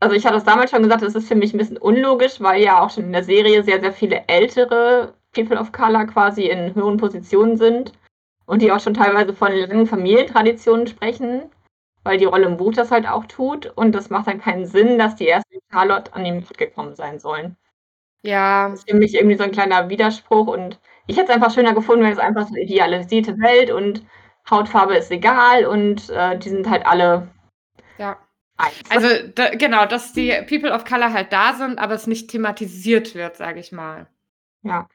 [0.00, 2.62] also, ich hatte es damals schon gesagt, das ist für mich 'n bisschen unlogisch, weil
[2.62, 6.74] ja auch schon in der Serie sehr, sehr viele ältere People of Color quasi in
[6.74, 7.92] höheren Positionen sind
[8.46, 11.50] und die auch schon teilweise von langen Familientraditionen sprechen,
[12.04, 14.98] weil die Rolle im Buch das halt auch tut und das macht dann keinen Sinn,
[14.98, 17.56] dass die erst mit Charlotte an die Macht gekommen sein sollen.
[18.24, 18.70] Ja.
[18.70, 21.74] Das ist für mich irgendwie so 'n kleiner Widerspruch und ich hätte es einfach schöner
[21.74, 24.04] gefunden, wenn es einfach so 'ne idealisierte Welt und
[24.50, 27.28] Hautfarbe ist egal und, äh, die sind halt alle
[27.98, 28.18] Ja.
[28.58, 28.90] eins.
[28.90, 29.08] Also,
[29.58, 33.60] genau, dass die People of Color halt da sind, aber es nicht thematisiert wird, sage
[33.60, 34.08] ich mal.
[34.64, 34.88] Ja.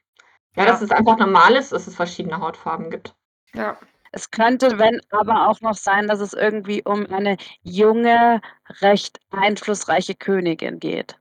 [0.56, 0.66] Ja, Ja.
[0.66, 3.14] dass es einfach normal ist, dass es verschiedene Hautfarben gibt.
[3.54, 3.78] Ja.
[4.12, 8.40] Es könnte, wenn, aber auch noch sein, dass es irgendwie um eine junge,
[8.80, 11.16] recht einflussreiche Königin geht.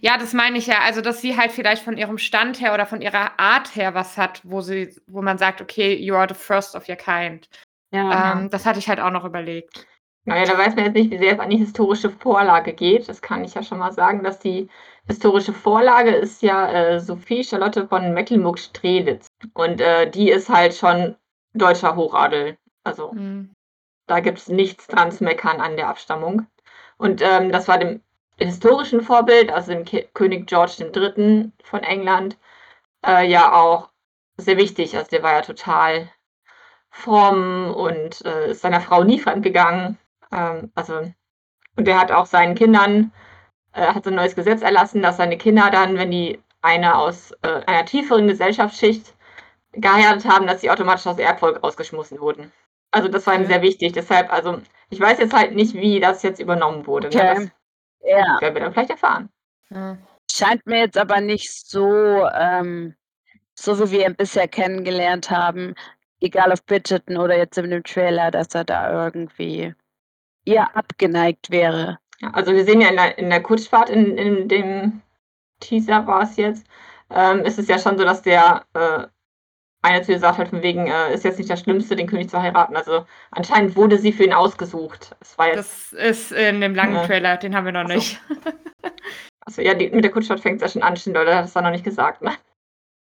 [0.00, 0.80] Ja, das meine ich ja.
[0.80, 4.16] Also, dass sie halt vielleicht von ihrem Stand her oder von ihrer Art her was
[4.16, 7.48] hat, wo sie wo man sagt: „Okay, you are the first of your kind.“
[7.90, 8.38] Ja.
[8.38, 9.86] Ähm, das hatte ich halt auch noch überlegt.
[10.24, 13.08] Na ja, da weiß man jetzt nicht, wie sehr es an die historische Vorlage geht.
[13.08, 14.68] Das kann ich ja schon mal sagen, dass die
[15.06, 21.16] historische Vorlage ist ja, äh, Sophie Charlotte von Mecklenburg-Strelitz und, äh, die ist halt schon
[21.54, 22.58] deutscher Hochadel.
[22.84, 23.52] Also, Mhm.
[24.08, 26.46] da gibt's nichts dran zu meckern an der Abstammung.
[26.98, 28.02] Und, ähm, das war dem
[28.38, 31.52] historischen Vorbild, also dem Ke König George III.
[31.64, 32.38] von England,
[33.06, 33.90] äh, ja auch
[34.38, 34.96] sehr wichtig.
[34.96, 36.10] Also, der war ja total
[36.90, 39.98] fromm und, äh, ist seiner Frau nie fremdgegangen.
[40.32, 41.00] Ähm, also
[41.76, 43.12] und der hat auch seinen Kindern
[43.74, 47.32] äh, hat so 'n neues Gesetz erlassen, dass seine Kinder dann, wenn die eine aus,
[47.42, 49.14] äh, einer tieferen Gesellschaftsschicht
[49.72, 52.52] geheiratet haben, dass sie automatisch aus der Erbfolge rausgeschmissen wurden.
[52.90, 53.92] Also, das war ihm sehr wichtig.
[53.92, 57.14] Deshalb also, ich weiß jetzt halt nicht, wie das jetzt übernommen wurde, ne?
[57.16, 57.34] Okay.
[57.34, 58.40] Das Ja.
[58.40, 59.28] werden wir dann vielleicht erfahren.
[59.70, 59.98] Ja.
[60.30, 62.94] Scheint mir jetzt aber nicht so, ähm
[63.60, 65.74] so wie wir ihn bisher kennengelernt haben,
[66.20, 69.74] egal auf Bridgerton oder jetzt in dem Trailer, dass er da irgendwie
[70.44, 71.98] eher abgeneigt wäre.
[72.32, 75.02] Also, wir sehen ja in der in der Kurzfahrt in in dem
[75.60, 76.66] Teaser war's jetzt,
[77.10, 79.06] ähm, ist es ja schon so, dass der, äh,
[79.88, 82.30] eine zu ihr sagt halt von wegen, äh: „Ist jetzt nicht das Schlimmste, den König
[82.30, 85.16] zu heiraten.“ Also, anscheinend wurde sie für ihn ausgesucht.
[85.20, 87.06] Es war jetzt Das ist in dem langen Ja.
[87.06, 87.94] Trailer, den haben wir noch Ach so.
[87.94, 88.20] nicht.
[89.46, 91.42] Achso, ja, die mit der Kutschfahrt fängt's ja schon an, stimmt, oder?
[91.42, 92.32] Das er noch nicht gesagt, ne?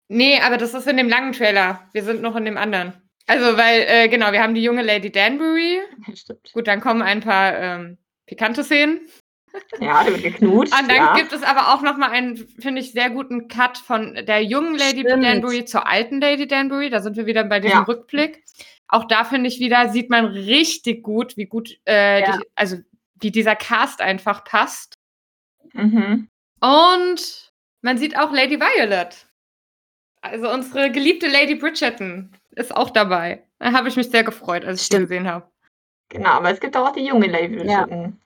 [0.09, 1.87] Ne, aber das ist in dem langen Trailer.
[1.93, 2.93] Wir sind noch in dem anderen.
[3.27, 5.79] Also, weil äh, genau, wir haben die junge Lady Danbury.
[6.07, 6.51] Ja, stimmt.
[6.53, 9.01] Gut, dann kommen ein paar, ähm, pikante Szenen.
[9.79, 11.13] Ja, da wird geknutscht, Und dann ja.
[11.15, 14.77] gibt es aber auch noch mal einen, finde ich, sehr guten Cut von der jungen
[14.77, 15.23] Lady Stimmt.
[15.25, 16.89] Danbury zur alten Lady Danbury.
[16.89, 17.83] Da sind wir wieder bei diesem Ja.
[17.83, 18.43] Rückblick.
[18.87, 22.37] Auch da finde ich wieder, sieht man richtig gut, wie gut, äh, Ja.
[22.37, 22.77] die, also
[23.15, 24.95] wie dieser Cast einfach passt.
[25.73, 26.27] Mhm.
[26.59, 29.27] Und man sieht auch Lady Violet.
[30.21, 33.43] Also unsere geliebte Lady Bridgerton ist auch dabei.
[33.59, 35.09] Da habe ich mich sehr gefreut, als ich die Stimmt.
[35.09, 35.49] gesehen habe.
[36.09, 37.85] Genau, aber es gibt auch die junge Lady Ja.
[37.85, 38.21] Bridgerton.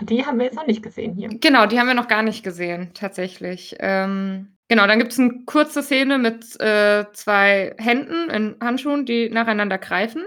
[0.00, 1.28] Die haben wir jetzt noch nicht gesehen hier.
[1.28, 3.76] Genau, die haben wir noch gar nicht gesehen, tatsächlich.
[3.80, 9.28] Ähm, genau, dann gibt es eine kurze Szene mit äh, zwei Händen in Handschuhen, die
[9.28, 10.24] nacheinander greifen.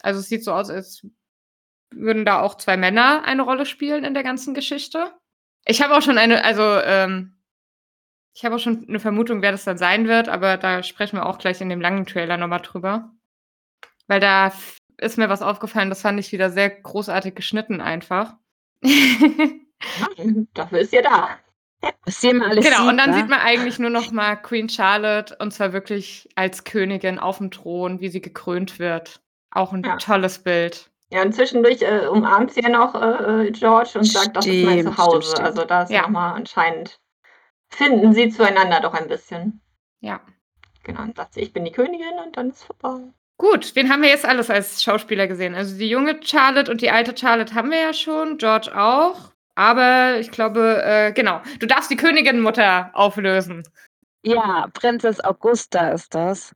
[0.00, 1.06] Also es sieht so aus, als
[1.90, 5.12] würden da auch zwei Männer eine Rolle spielen in der ganzen Geschichte.
[5.64, 7.36] Ich habe auch schon eine, also ähm,
[8.34, 11.26] ich habe auch schon eine Vermutung, wer das dann sein wird, aber da sprechen wir
[11.26, 13.12] auch gleich in dem langen Trailer nochmal drüber.
[14.08, 14.52] Weil da
[14.98, 18.36] ist mir was aufgefallen, das fand ich wieder sehr großartig geschnitten einfach.
[18.82, 20.06] Ja,
[20.54, 21.38] dafür ist sie ja da.
[22.04, 23.14] Was sie immer alles Genau, sieht, und dann wa?
[23.14, 27.50] sieht man eigentlich nur noch mal Queen Charlotte und zwar wirklich als Königin auf dem
[27.50, 29.20] Thron, wie sie gekrönt wird.
[29.50, 29.96] Auch ein Ja.
[29.96, 30.90] tolles Bild.
[31.10, 34.64] Ja, und zwischendurch, äh, umarmt sie ja noch, äh, äh, George und sagt: „Das ist
[34.64, 35.46] mein Zuhause.“ stimmt, stimmt.
[35.46, 36.02] Also, da ist Ja.
[36.02, 36.98] noch mal anscheinend
[37.68, 39.60] finden sie zueinander doch ein bisschen.
[40.00, 40.20] Ja.
[40.84, 43.12] Genau, dann sagt sie: „Ich bin die Königin“ und dann ist vorbei.
[43.38, 45.54] Gut, wen haben wir jetzt alles als Schauspieler gesehen?
[45.54, 49.32] Also die junge Charlotte und die alte Charlotte haben wir ja schon, George auch.
[49.54, 53.62] Aber ich glaube, äh, genau, du darfst die Königinmutter auflösen.
[54.22, 56.54] Ja, Prinzess Augusta ist das.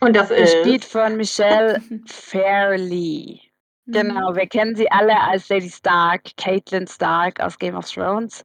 [0.00, 3.40] Und das ist Gespielt von Michelle Fairley.
[3.86, 8.44] Genau, wir kennen sie alle als Lady Stark, Caitlin Stark aus Game of Thrones.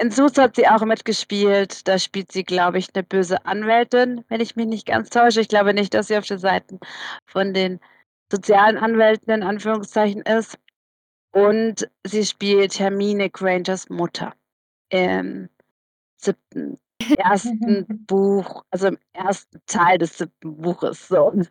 [0.00, 1.86] In Suits hat sie auch mitgespielt.
[1.86, 5.42] Da spielt sie, glaube ich, eine böse Anwältin, wenn ich mich nicht ganz täusche.
[5.42, 6.80] Ich glaube nicht, dass sie auf den Seiten
[7.26, 7.80] von den
[8.32, 10.58] sozialen Anwälten in Anführungszeichen ist.
[11.32, 14.34] Und sie spielt Hermine Grangers Mutter
[14.88, 15.50] im
[16.16, 16.78] siebten,
[17.18, 21.08] ersten Buch, also im ersten Teil des siebten Buches.
[21.08, 21.42] So.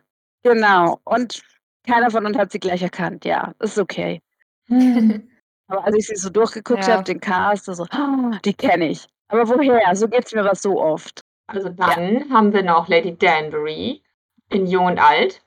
[0.42, 1.00] Genau.
[1.04, 1.40] Und
[1.86, 3.24] keiner von uns hat sie gleich erkannt.
[3.24, 4.20] Ja, ist okay.
[5.70, 6.94] Aber als ich sie so durchgeguckt Ja.
[6.94, 9.06] habe, den Cast, so, ah, die kenne ich.
[9.28, 9.94] Aber woher?
[9.94, 11.20] So geht's mir was so oft.
[11.46, 14.02] Also dann haben wir noch Lady Danbury
[14.50, 15.42] in Jung und Alt,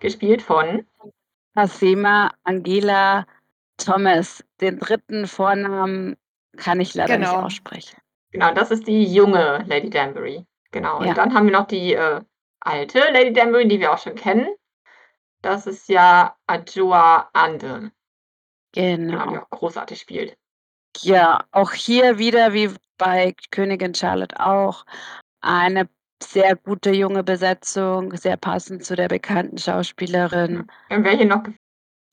[0.00, 0.86] gespielt von
[1.56, 3.26] Hasema Angela
[3.76, 4.44] Thomas.
[4.60, 6.16] Den dritten Vornamen
[6.56, 7.44] kann ich leider nicht Genau.
[7.44, 7.96] aussprechen.
[8.32, 10.44] Genau, das ist die junge Lady Danbury.
[10.72, 11.02] Genau.
[11.02, 11.10] Ja.
[11.10, 12.20] Und dann haben wir noch die äh,
[12.60, 14.48] alte Lady Danbury, die wir auch schon kennen.
[15.42, 17.90] Das ist ja Adjoa Ande,
[18.72, 19.42] genau, die Genau.
[19.42, 20.36] auch großartig spielt.
[21.00, 24.84] Ja, auch hier wieder wie bei Königin Charlotte auch
[25.40, 25.88] eine
[26.22, 30.68] sehr gute junge Besetzung, sehr passend zu der bekannten Schauspielerin.
[30.90, 31.42] Und wer hier noch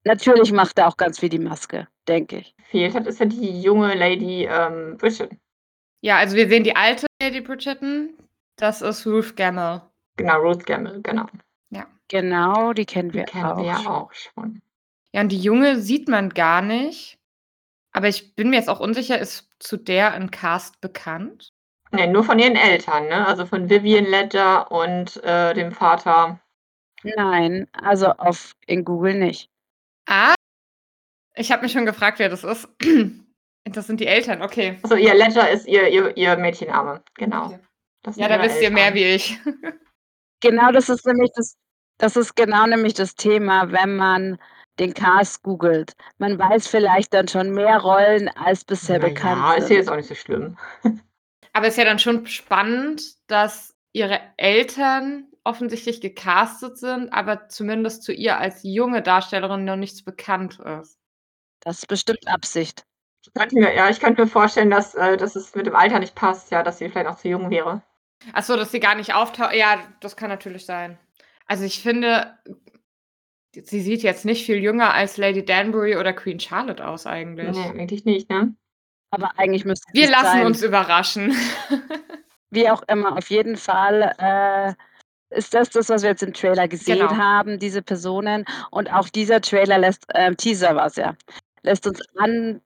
[0.06, 2.56] Natürlich macht er auch ganz viel die Maske, denke ich.
[2.56, 5.32] gefehlt hat, ist ja die junge Lady ähm, Bridget.
[6.02, 8.18] Ja, also wir sehen die alte Lady Bridgerton.
[8.56, 9.82] Das ist Ruth Gamble.
[10.16, 11.26] Genau, Ruth Gamble, genau.
[12.12, 13.58] Genau, die kennen Die wir kennen auch.
[13.58, 13.88] wir ja schon.
[13.88, 14.62] auch schon.
[15.14, 17.18] Ja, und die junge sieht man gar nicht.
[17.92, 21.52] Aber ich bin mir jetzt auch unsicher, ist zu der ein Cast bekannt?
[21.92, 23.26] Nee, nur von ihren Eltern, ne?
[23.26, 26.40] Also von Vivian Ledger und äh, dem Vater.
[27.04, 29.50] Nein, also auf in Google nicht.
[30.08, 30.36] Ah,
[31.36, 32.68] ich habe mich schon gefragt, wer das ist.
[33.66, 34.80] Das sind die Eltern, okay.
[34.82, 37.48] Also ihr Ledger ist ihr, ihr, ihr Mädchenname, genau.
[38.04, 38.20] Okay.
[38.20, 38.96] Ja, da wisst ihr mehr Eltern.
[38.96, 39.40] wie ich.
[40.42, 41.56] Genau, das ist nämlich das,
[41.98, 44.40] das ist genau nämlich das Thema, wenn man
[44.80, 45.94] den Cast googelt.
[46.18, 49.78] Man weiß vielleicht dann schon mehr Rollen, als bisher Na bekannt ja, ist sind.
[49.78, 50.58] jetzt auch nicht so schlimm.
[51.54, 58.04] Aber es ist ja dann schon spannend, dass ihre Eltern offensichtlich gecastet sind, aber zumindest
[58.04, 61.00] zu ihr als junge Darstellerin noch nichts bekannt ist.
[61.62, 62.86] Das ist bestimmt Absicht.
[63.26, 66.00] Ich könnte mir, ja, ich könnte mir vorstellen, dass, äh, dass es mit dem Alter
[66.00, 67.82] nicht passt, ja, dass sie vielleicht auch zu jung wäre.
[68.34, 69.54] Ach so, dass sie gar nicht auftaucht.
[69.54, 70.98] Ja, das kann natürlich sein.
[71.48, 72.38] Also ich finde,
[73.54, 77.56] sie sieht jetzt nicht viel jünger als Lady Danbury oder Queen Charlotte aus eigentlich.
[77.56, 78.56] Nee, eigentlich nicht, ne?
[79.12, 80.46] Aber eigentlich müsste Wir lassen sein.
[80.46, 81.36] uns überraschen.
[82.52, 84.74] Wie auch immer, auf jeden Fall äh,
[85.36, 87.16] ist das das, was wir jetzt im Trailer gesehen Genau.
[87.18, 88.46] haben, diese Personen.
[88.72, 91.16] Und auch dieser Trailer lässt, ähm, Teaser war es ja,
[91.64, 92.62] lässt uns an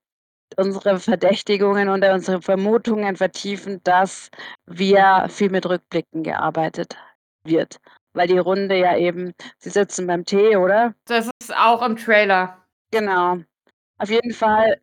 [0.58, 4.30] unsere Verdächtigungen und unsere Vermutungen vertiefen, dass
[4.66, 6.96] wir viel mit Rückblicken gearbeitet
[7.44, 7.80] wird.
[8.14, 10.94] Weil die Runde ja eben, sie sitzen beim Tee, oder?
[11.06, 12.64] Das ist auch im Trailer.
[12.92, 13.40] Genau.
[13.98, 14.80] Auf jeden Fall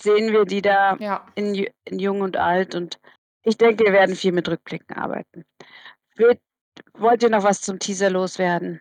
[0.00, 1.26] sehen wir die da Ja.
[1.34, 2.98] in, in Jung und Alt und
[3.42, 5.44] ich denke, wir werden viel mit Rückblicken arbeiten.
[6.16, 6.38] Will-
[6.94, 8.80] Wollt ihr noch was zum Teaser loswerden?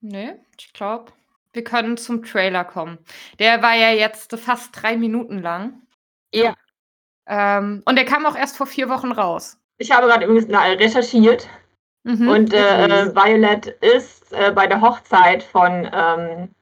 [0.00, 1.12] Nee, ich glaube,
[1.52, 2.98] wir können zum Trailer kommen.
[3.38, 5.82] Der war ja jetzt fast drei Minuten lang.
[6.34, 6.54] Ja.
[7.26, 9.58] Ähm, und der kam auch erst vor vier Wochen raus.
[9.78, 11.48] Ich habe gerade übrigens recherchiert
[12.04, 12.28] Mhm.
[12.28, 16.54] und äh, äh, Violet ist äh, bei der Hochzeit von ähm,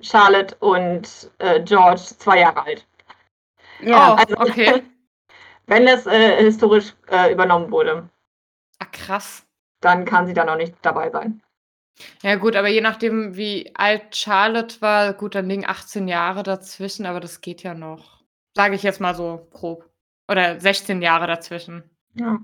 [0.00, 2.86] Charlotte und äh, George zwei Jahre alt.
[3.80, 4.82] Ja, oh, also- okay.
[5.68, 8.08] Wenn es äh, historisch äh, übernommen wurde,
[8.78, 9.44] Ah, krass.
[9.80, 11.42] dann kann sie da noch nicht dabei sein.
[12.22, 17.04] Ja, gut, aber je nachdem, wie alt Charlotte war, gut, dann liegen 18 Jahre dazwischen,
[17.06, 18.22] aber das geht ja noch.
[18.54, 19.88] Sage ich jetzt mal so grob.
[20.28, 21.82] Oder 16 Jahre dazwischen.
[22.14, 22.38] Ja,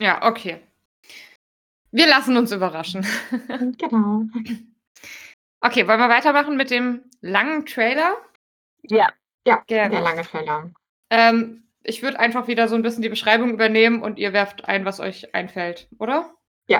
[0.00, 0.60] Ja, okay.
[1.92, 3.06] Wir lassen uns überraschen.
[3.78, 4.24] genau.
[5.60, 8.16] Okay, wollen wir weitermachen mit dem langen Trailer?
[9.46, 9.90] ja, Gerne.
[9.90, 10.70] Der lange Trailer.
[11.10, 14.84] Ähm, ich würde einfach wieder so ein bisschen die Beschreibung übernehmen und ihr werft ein,
[14.84, 16.34] was euch einfällt, oder?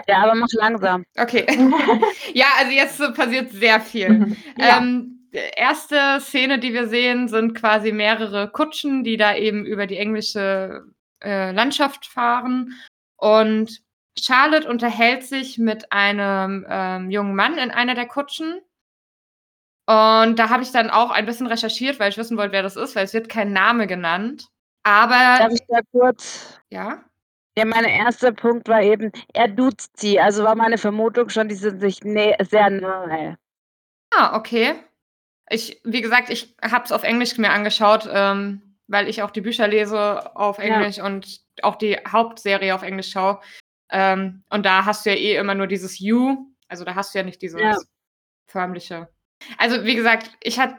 [0.08, 1.04] ja, aber mach langsam.
[1.18, 1.46] Okay.
[2.34, 4.36] ja, also jetzt äh, passiert sehr viel.
[4.56, 4.78] ja.
[4.78, 9.86] Ähm, die erste Szene, die wir sehen, sind quasi mehrere Kutschen, die da eben über
[9.86, 10.84] die englische
[11.22, 12.74] äh, Landschaft fahren.
[13.16, 13.80] Und
[14.18, 18.60] Charlotte unterhält sich mit einem ähm, jungen Mann in einer der Kutschen.
[19.86, 22.76] Und da habe ich dann auch ein bisschen recherchiert, weil ich wissen wollte, wer das
[22.76, 24.46] ist, weil es wird kein Name genannt.
[24.84, 26.58] Aber Darf ich da kurz?
[26.70, 27.02] ja,
[27.58, 30.20] Ja, mein erster Punkt war eben, er duzt sie.
[30.20, 33.36] Also war meine Vermutung schon, die sind sich sehr nahe.
[34.14, 34.74] Ah, okay.
[35.50, 39.40] Ich, wie gesagt, ich habe es auf Englisch mir angeschaut, ähm, weil ich auch die
[39.40, 40.64] Bücher lese auf Ja.
[40.64, 43.40] Englisch und auch die Hauptserie auf Englisch schaue.
[43.92, 47.18] Ähm, und da hast du ja eh immer nur dieses You, also da hast du
[47.18, 47.76] ja nicht dieses Ja.
[48.46, 49.08] förmliche
[49.58, 50.74] Also, wie gesagt, ich hat,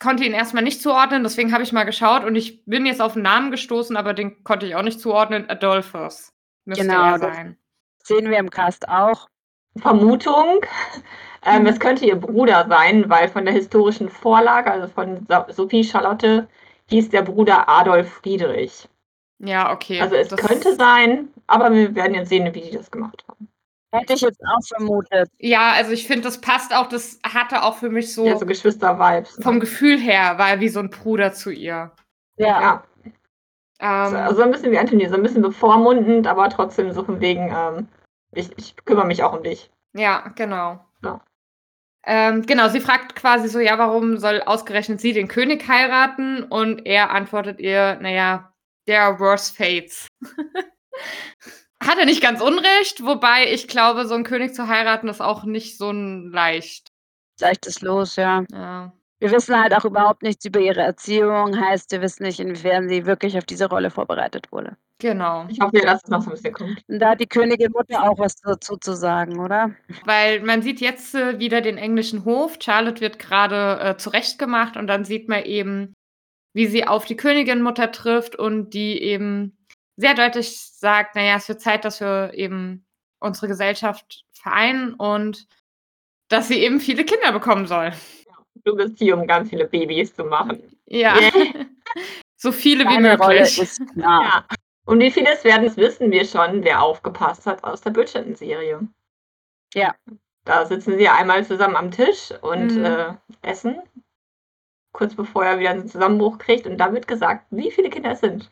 [0.00, 3.14] konnte ihn erstmal nicht zuordnen, deswegen habe ich mal geschaut und ich bin jetzt auf
[3.14, 5.48] einen Namen gestoßen, aber den konnte ich auch nicht zuordnen.
[5.48, 6.32] Adolphus
[6.64, 7.56] müsste Genau, er das- sein.
[8.04, 9.28] Sehen wir im Cast auch.
[9.78, 10.60] Vermutung.
[11.44, 11.66] Ähm, Mhm.
[11.68, 16.48] Es könnte ihr Bruder sein, weil von der historischen Vorlage, also von Sophie Charlotte,
[16.90, 18.88] hieß der Bruder Adolf Friedrich.
[19.44, 20.00] Ja, okay.
[20.00, 23.48] Also es das- könnte sein, aber wir werden jetzt sehen, wie die das gemacht haben.
[23.94, 25.30] Hätte ich jetzt auch vermutet.
[25.38, 28.46] Ja, also ich finde, das passt auch, das hatte auch für mich so, Ja, so
[28.46, 29.36] Geschwister-Vibes.
[29.38, 29.42] ne?
[29.44, 31.90] vom Gefühl her, war er wie so ein Bruder zu ihr.
[32.38, 36.92] Ja, Ja, Ähm, so, also ein bisschen wie Anthony, so ein bisschen bevormundend, aber trotzdem
[36.92, 37.88] so von wegen, ähm,
[38.30, 39.70] ich, ich kümmere mich auch um dich.
[39.92, 40.78] Ja, genau.
[41.02, 41.20] Ja.
[42.06, 46.44] Ähm, genau, sie fragt quasi so, ja, warum soll ausgerechnet sie den König heiraten?
[46.44, 48.51] Und er antwortet ihr, naja,
[48.86, 50.08] there are worse fates.
[51.82, 55.44] Hat er nicht ganz unrecht, wobei ich glaube, so einen König zu heiraten ist auch
[55.44, 56.88] nicht so ein leicht.
[57.40, 58.44] leicht ist los, ja.
[58.52, 58.92] Ja.
[59.18, 63.06] Wir wissen halt auch überhaupt nichts über ihre Erziehung, heißt, wir wissen nicht, inwiefern sie
[63.06, 64.76] wirklich auf diese Rolle vorbereitet wurde.
[64.98, 65.46] Genau.
[65.48, 66.82] Ich hoffe, dass es noch so ein bisschen kommt.
[66.88, 69.72] Und da hat die Königin Mutter auch was dazu zu sagen, oder?
[70.04, 72.58] Weil man sieht jetzt äh, wieder den englischen Hof.
[72.60, 75.94] Charlotte wird gerade äh, zurechtgemacht und dann sieht man eben,
[76.54, 79.56] wie sie auf die Königin-Mutter trifft und die eben
[79.96, 82.84] sehr deutlich sagt, naja, es wird Zeit, dass wir eben
[83.20, 85.46] unsere Gesellschaft vereinen und
[86.28, 87.92] dass sie eben viele Kinder bekommen soll.
[88.64, 90.62] Du bist hier, um ganz viele Babys zu machen.
[90.86, 91.14] Ja.
[92.36, 93.58] so viele wie Deine Rolle möglich.
[93.60, 94.22] ist klar.
[94.22, 94.46] Ja.
[94.84, 98.80] Und wie viele es werden, das wissen wir schon, wer aufgepasst hat aus der Bridgerton-Serie.
[99.74, 99.94] Ja.
[100.44, 102.84] Da sitzen sie einmal zusammen am Tisch und Mhm.
[102.84, 103.80] äh, essen,
[104.92, 106.66] kurz bevor er wieder einen Zusammenbruch kriegt.
[106.66, 108.50] Und da wird gesagt, wie viele Kinder es sind.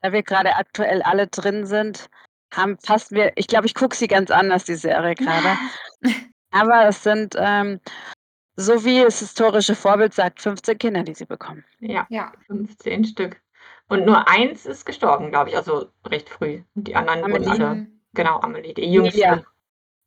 [0.00, 2.08] Da wir gerade aktuell alle drin sind,
[2.52, 5.56] haben fast wir, ich glaube, ich gucke sie ganz anders, die Serie gerade.
[6.50, 7.80] Aber es sind, ähm,
[8.56, 11.64] so wie das historische Vorbild sagt, 15 Kinder, die sie bekommen.
[11.80, 12.32] Ja, Ja.
[12.48, 13.40] 15 Stück.
[13.88, 16.62] Und nur eins ist gestorben, glaube ich, also recht früh.
[16.74, 17.50] Und die anderen wurden Amelie.
[17.66, 18.00] alle, Mhm.
[18.14, 19.44] genau, Amelie, die jüngste.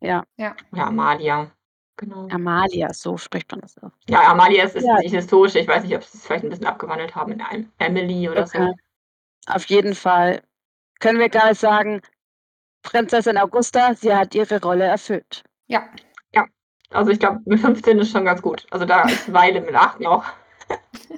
[0.01, 0.23] Ja.
[0.37, 0.55] Ja.
[0.71, 1.51] Ja, Amalia.
[1.97, 2.27] Genau.
[2.29, 3.91] Amalia, so spricht man das aus.
[4.09, 4.97] Ja, Amalia ist, ist Ja.
[4.99, 5.55] nicht historisch.
[5.55, 8.43] Ich weiß nicht, ob sie es vielleicht ein bisschen abgewandelt haben in Em- Emily oder
[8.43, 8.73] Okay.
[9.47, 9.53] so.
[9.53, 10.41] Auf jeden Fall
[10.99, 12.01] können wir gleich sagen,
[12.83, 15.43] Prinzessin Augusta, sie hat ihre Rolle erfüllt.
[15.67, 15.87] Ja.
[16.91, 18.67] Also ich glaube, mit 15 ist schon ganz gut.
[18.69, 20.23] Also da ist Weile mit 8 noch.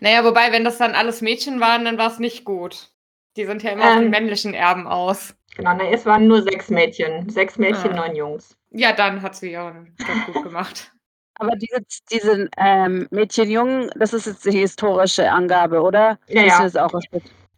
[0.00, 2.90] Naja, wobei, wenn das dann alles Mädchen waren, dann war es nicht gut.
[3.36, 4.10] Die sind ja immer auf die Ähm.
[4.10, 5.34] männlichen Erben aus.
[5.56, 7.28] Genau, ne, es waren nur sechs Mädchen.
[7.30, 8.06] Sechs Mädchen, Ah.
[8.06, 8.56] neun Jungs.
[8.70, 10.92] Ja, dann hat sie ja Job gut gemacht.
[11.38, 16.18] Aber diese, diese ähm, Mädchen-Jungen, das ist jetzt die historische Angabe, oder?
[16.28, 16.64] Ja, ja.
[16.64, 17.04] es auch aus-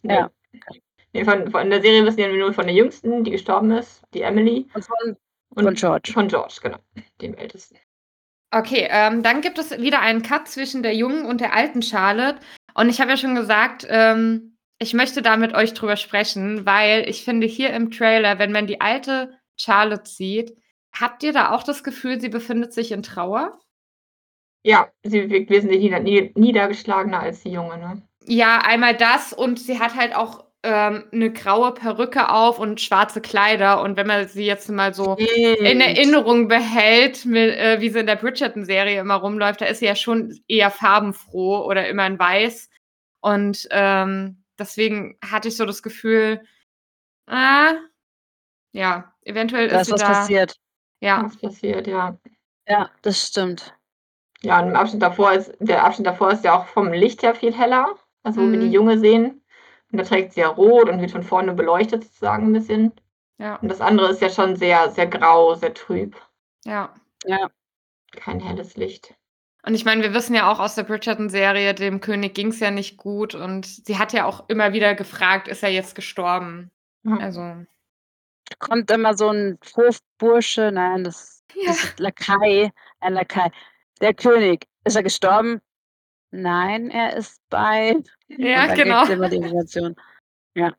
[0.02, 0.14] Nee.
[0.14, 0.30] Ja.
[1.12, 4.22] Nee, von, von der Serie wissen wir nur von der jüngsten, die gestorben ist, die
[4.22, 4.66] Emily.
[4.74, 5.16] Und von,
[5.54, 6.12] Und von George.
[6.12, 6.78] Von George, genau.
[7.20, 7.76] Dem ältesten.
[8.50, 12.38] Okay, ähm, dann gibt es wieder einen Cut zwischen der jungen und der alten Charlotte.
[12.74, 17.09] Und ich habe ja schon gesagt, ähm, ich möchte da mit euch drüber sprechen, weil
[17.09, 20.57] ich finde hier im Trailer, wenn man die alte Charlotte sieht,
[20.93, 23.59] habt ihr da auch das Gefühl, sie befindet sich in Trauer?
[24.64, 28.03] Ja, sie wirkt wesentlich nieder nie- niedergeschlagener als die Junge, ne?
[28.25, 33.21] Ja, einmal das und sie hat halt auch ähm, eine graue Perücke auf und schwarze
[33.21, 33.81] Kleider.
[33.81, 38.07] Und wenn man sie jetzt mal so in Erinnerung behält, mit, äh, wie sie in
[38.07, 42.69] der Bridgerton-Serie immer rumläuft, da ist sie ja schon eher farbenfroh oder immer in weiß.
[43.21, 46.42] Und ähm, deswegen hatte ich so das Gefühl,
[47.27, 47.75] ah,
[48.73, 50.09] ja, eventuell Da ist ist was da.
[50.09, 50.55] passiert.
[51.01, 52.18] Ja, Was passiert, ja.
[52.68, 53.75] Ja, das stimmt.
[54.42, 57.35] Ja, und im Abschnitt davor ist, der Abschnitt davor ist ja auch vom Licht her
[57.35, 57.97] viel heller.
[58.25, 58.73] Also wo wir die Mhm.
[58.73, 59.42] Junge sehen.
[59.92, 62.92] Und da trägt sie ja rot und wird von vorne beleuchtet sozusagen ein bisschen.
[63.38, 66.16] ja, Und das andere ist ja schon sehr, sehr grau, sehr trüb.
[66.64, 66.94] ja.
[67.25, 67.49] Ja,
[68.12, 69.16] Kein helles Licht.
[69.68, 72.70] Und ich meine, wir wissen ja auch aus der Bridgerton-Serie, dem König ging es ja
[72.70, 76.70] nicht gut und sie hat ja auch immer wieder gefragt, ist er jetzt gestorben?
[77.02, 77.18] Ja.
[77.18, 77.66] Also,
[78.61, 81.66] kommt immer so ein Hofbursche, nein, das, ja.
[81.66, 82.70] das ist Lakai,
[83.01, 83.51] ein Lakai.
[84.01, 85.61] Der König, ist er gestorben?
[86.30, 88.03] Nein, er ist bei.
[88.28, 89.05] Ja, genau.
[89.05, 89.95] immer die.
[90.55, 90.72] Ja.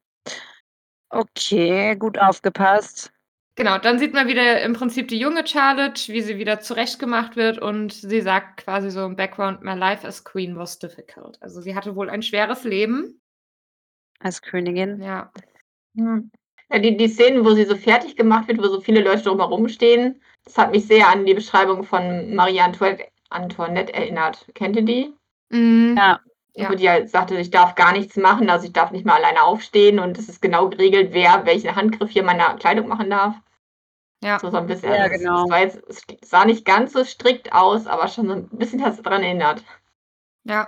[1.09, 3.13] Okay, gut aufgepasst.
[3.59, 7.59] Genau, dann sieht man wieder im Prinzip die junge Charlotte, wie sie wieder zurechtgemacht wird
[7.59, 11.37] und sie sagt quasi so im Background, my life as queen was difficult.
[11.41, 13.19] Also sie hatte wohl ein schweres Leben.
[14.21, 15.01] Als Königin.
[15.01, 15.29] Ja,
[15.93, 16.21] Ja,
[16.71, 19.67] Ja, die, die Szenen, wo sie so fertig gemacht wird, wo so viele Leute drumherum
[19.67, 24.47] stehen, das hat mich sehr an die Beschreibung von Marie Antoinette, Antoinette erinnert.
[24.53, 25.13] Kennt ihr die?
[25.49, 25.95] Mhm.
[25.97, 26.21] Ja.
[26.55, 26.69] Ja.
[26.69, 29.43] Wo die halt sagte, ich darf gar nichts machen, also ich darf nicht mal alleine
[29.43, 33.35] aufstehen und es ist genau geregelt, wer welchen Handgriff hier meiner Kleidung machen darf.
[34.23, 34.39] Ja.
[34.39, 34.91] So, so ein bisschen.
[34.91, 35.43] Ja, Also es- genau.
[35.45, 38.83] Es, war jetzt, es sah nicht ganz so strikt aus, aber schon so ein bisschen
[38.83, 39.63] hat es daran erinnert.
[40.43, 40.67] Ja.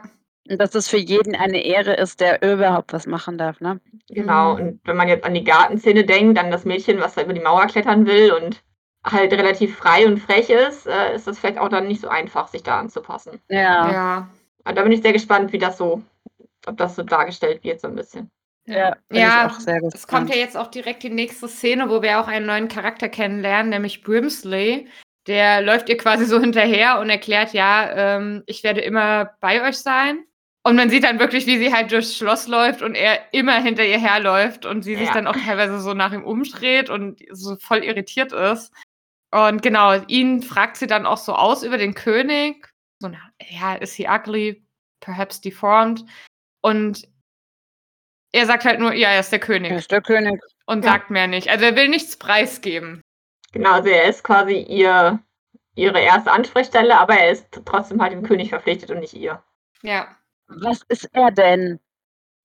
[0.50, 3.80] Und dass es für jeden eine Ehre ist, der überhaupt was machen darf, ne?
[4.10, 4.56] Genau.
[4.56, 4.62] Mhm.
[4.62, 7.42] Und wenn man jetzt an die Gartenszene denkt, an das Mädchen, was da über die
[7.42, 8.64] Mauer klettern will und
[9.04, 12.48] halt relativ frei und frech ist, äh, ist das vielleicht auch dann nicht so einfach,
[12.48, 13.40] sich da anzupassen.
[13.50, 13.92] Ja.
[13.92, 14.30] Ja.
[14.64, 16.02] Aber da bin ich sehr gespannt, wie das so,
[16.68, 18.30] ob das so dargestellt wird, so ein bisschen.
[18.66, 19.96] Ja, Ja, ich auch sehr gespannt.
[19.96, 23.10] Es kommt ja jetzt auch direkt die nächste Szene, wo wir auch einen neuen Charakter
[23.10, 24.88] kennenlernen, nämlich Brimsley.
[25.28, 29.78] Der läuft ihr quasi so hinterher und erklärt, ja, ähm, ich werde immer bei euch
[29.78, 30.26] sein.
[30.64, 33.84] Und man sieht dann wirklich, wie sie halt durchs Schloss läuft und er immer hinter
[33.84, 35.14] ihr herläuft und sie sich Ja.
[35.14, 38.72] dann auch teilweise so nach ihm umdreht und so voll irritiert ist.
[39.32, 42.70] Und genau, ihn fragt sie dann auch so aus über den König.
[43.00, 43.18] So, na,
[43.50, 44.64] ja, is he ugly?
[45.00, 46.06] Perhaps deformed?
[46.62, 47.08] Und
[48.32, 50.40] er sagt halt nur, ja, er ist der König Er ist der König.
[50.66, 50.92] und Ja.
[50.92, 51.50] sagt mehr nicht.
[51.50, 53.02] Also er will nichts preisgeben.
[53.52, 55.20] Genau, also er ist quasi ihr,
[55.76, 59.44] ihre erste Ansprechstelle, aber er ist trotzdem halt dem König verpflichtet und nicht ihr.
[59.82, 60.08] Ja.
[60.48, 61.80] Was ist er denn?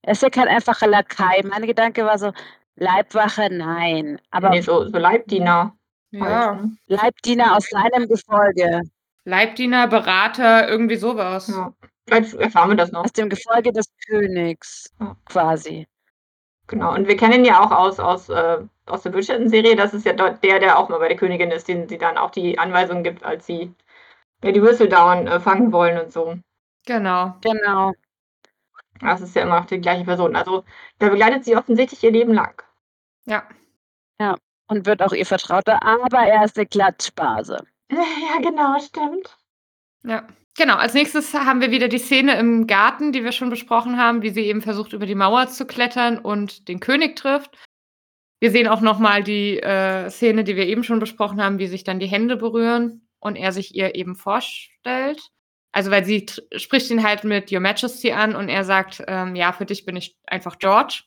[0.03, 1.43] Er ist ja kein einfacher Lakai.
[1.45, 2.33] Mein Gedanke war so,
[2.77, 4.21] Leibwache, nein.
[4.31, 5.77] Aber nee, so, so Leibdiener.
[6.11, 6.63] Ja.
[6.87, 8.83] Leibdiener aus seinem Gefolge.
[9.25, 11.49] Leibdiener, Berater, irgendwie sowas.
[11.49, 11.73] ja.
[12.07, 13.05] Vielleicht erfahren wir das noch.
[13.05, 14.93] Aus dem Gefolge des Königs.
[15.01, 15.17] Ja.
[15.27, 15.87] Quasi.
[16.69, 16.95] Genau.
[16.95, 19.77] Und wir kennen ihn ja auch aus, aus, äh, aus der Bridgerton-Serie.
[19.77, 22.19] Das ist ja dort der, der auch mal bei der Königin ist, den sie dann
[22.19, 23.73] auch die Anweisungen gibt, als sie
[24.43, 26.37] ja, die Whistledown äh, fangen wollen und so.
[26.87, 27.35] Genau.
[27.43, 27.93] Genau.
[29.01, 30.37] Das ist ja immer noch die gleiche Person.
[30.37, 30.65] Also
[31.01, 32.63] der begleitet sie offensichtlich ihr Leben lang.
[33.27, 33.45] Ja.
[34.69, 37.65] Und wird auch ihr Vertrauter, aber er ist eine Klatschbase.
[37.89, 39.39] Ja, genau, stimmt.
[40.03, 40.27] Ja.
[40.57, 44.23] Genau, als nächstes haben wir wieder die Szene im Garten, die wir schon besprochen haben,
[44.23, 47.59] wie sie eben versucht, über die Mauer zu klettern und den König trifft.
[48.41, 51.85] Wir sehen auch nochmal die äh, Szene, die wir eben schon besprochen haben, wie sich
[51.85, 55.21] dann die Hände berühren und er sich ihr eben vorstellt.
[55.73, 56.25] Also, weil sie
[56.57, 59.97] spricht ihn halt mit Your Majesty an und er sagt, ähm, ja, für dich bin
[59.97, 61.03] ich einfach George,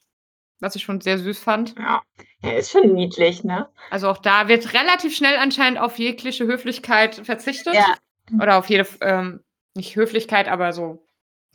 [0.60, 1.76] was ich schon sehr süß fand.
[1.78, 2.04] Ja.
[2.44, 3.68] Er ist schon niedlich, ne?
[3.90, 7.74] Also auch da wird relativ schnell anscheinend auf jegliche Höflichkeit verzichtet.
[7.74, 7.96] Ja,
[8.36, 9.44] Oder auf jede, ähm,
[9.76, 11.04] nicht Höflichkeit, aber so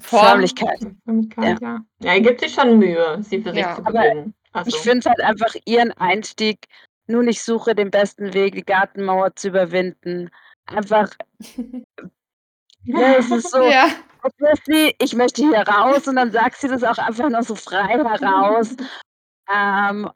[0.00, 0.26] Form.
[0.26, 0.80] Förmlichkeit.
[1.04, 1.80] Förmlichkeit, ja.
[2.00, 2.12] ja.
[2.12, 3.76] er gibt sich schon Mühe, sie für sich Ja.
[3.76, 4.34] zu Aber gewinnen.
[4.52, 6.66] Also, Ich finde halt einfach ihren Einstieg,
[7.06, 10.30] nun ich suche den besten Weg, die Gartenmauer zu überwinden.
[10.66, 11.10] Einfach,
[12.84, 13.88] ne, es ist so, Ja,
[14.98, 18.76] ich möchte hier raus und dann sagt sie das auch einfach noch so frei heraus.
[19.52, 20.10] Ähm,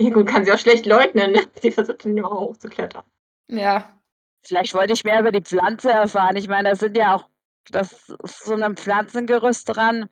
[0.00, 1.32] ja, gut, kann sie auch schlecht leugnen.
[1.32, 1.42] Ne?
[1.60, 3.04] Sie versucht dann immer hochzuklettern.
[3.48, 3.99] ja,
[4.42, 6.36] vielleicht wollte ich mehr über die Pflanze erfahren.
[6.36, 7.28] Ich meine, da sind ja auch,
[7.70, 10.08] das ist so ein Pflanzengerüst dran.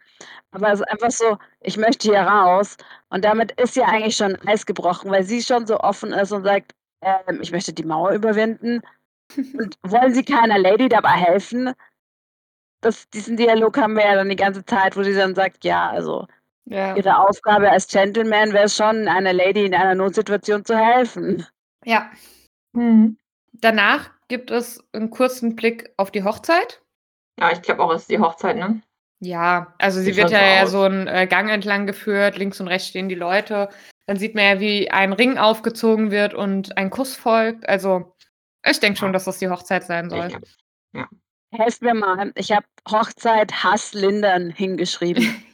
[0.51, 2.77] Aber es ist einfach so, ich möchte hier raus.
[3.11, 6.45] Und damit ist ja eigentlich schon Eis gebrochen, weil sie schon so offen ist und
[6.45, 8.81] sagt, ähm, ich möchte die Mauer überwinden.
[9.37, 11.75] Und wollen Sie keiner Lady dabei helfen?
[12.81, 15.91] Das, diesen Dialog haben wir ja dann die ganze Zeit, wo sie dann sagt, ja,
[15.91, 16.27] also
[16.65, 16.97] ja.
[16.97, 21.45] ihre Aufgabe als Gentleman wäre es schon, einer Lady in einer Notsituation zu helfen.
[21.85, 22.11] ja.
[22.73, 23.19] Mhm.
[23.53, 26.83] Danach gibt es einen kurzen Blick auf die Hochzeit.
[27.41, 28.83] Ja, ich glaube auch, es ist die Hochzeit, ne?
[29.21, 32.61] Ja, also sie wird schon ja, so ja so einen äh, Gang entlang geführt, links
[32.61, 33.69] und rechts stehen die Leute.
[34.07, 37.69] Dann sieht man ja, wie ein Ring aufgezogen wird und ein Kuss folgt.
[37.69, 38.15] Also,
[38.65, 39.13] ich denke schon, Ja.
[39.13, 40.29] dass das die Hochzeit sein soll.
[40.29, 41.09] Glaub,
[41.51, 45.25] Helft mir mal, ich habe Hochzeit Hass lindern hingeschrieben.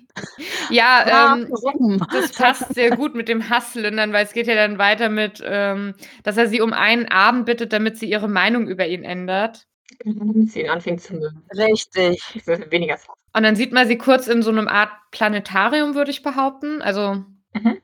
[0.71, 5.09] Ja, ähm, das passt sehr gut mit dem Hasslindern, weil es geht ja dann weiter
[5.09, 9.05] mit, ähm, dass er sie um einen Abend bittet, damit sie ihre Meinung über ihn
[9.05, 9.67] ändert.
[10.05, 11.43] damit sie ihn anfängt zu mögen.
[11.57, 12.23] Richtig.
[12.71, 12.99] Weniger.
[13.37, 16.81] Und dann sieht man sie kurz in so einem Art Planetarium, würde ich behaupten.
[16.83, 17.79] Also Mhm.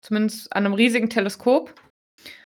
[0.00, 1.74] zumindest an einem riesigen Teleskop.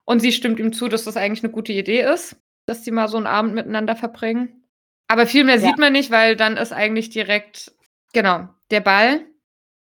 [0.04, 2.36] Und sie stimmt ihm zu, dass das eigentlich eine gute Idee ist,
[2.66, 4.64] dass sie mal so einen Abend miteinander verbringen.
[5.08, 5.60] Aber viel mehr Ja.
[5.60, 7.72] sieht man nicht, weil dann ist eigentlich direkt,
[8.12, 9.24] genau, der Ball,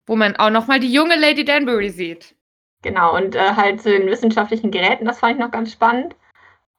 [0.06, 2.36] wo man auch nochmal die junge Lady Danbury sieht.
[2.82, 6.16] Genau, und äh, halt zu den wissenschaftlichen Geräten, das fand ich noch ganz spannend.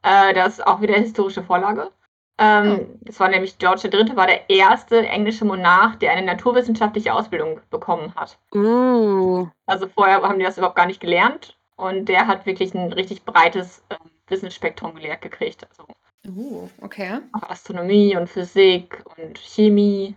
[0.02, 1.90] Äh, das ist auch wieder historische Vorlage.
[2.38, 4.16] Ähm, Das war nämlich George III.
[4.16, 8.38] war der erste englische Monarch, der eine naturwissenschaftliche Ausbildung bekommen hat.
[8.54, 12.92] Uh, Also vorher haben die das überhaupt gar nicht gelernt und der hat wirklich ein
[12.94, 13.96] richtig breites äh,
[14.28, 15.66] Wissensspektrum gelehrt gekriegt.
[15.68, 15.84] Also
[16.28, 17.18] Uh, okay.
[17.32, 20.14] auch Astronomie und Physik und Chemie.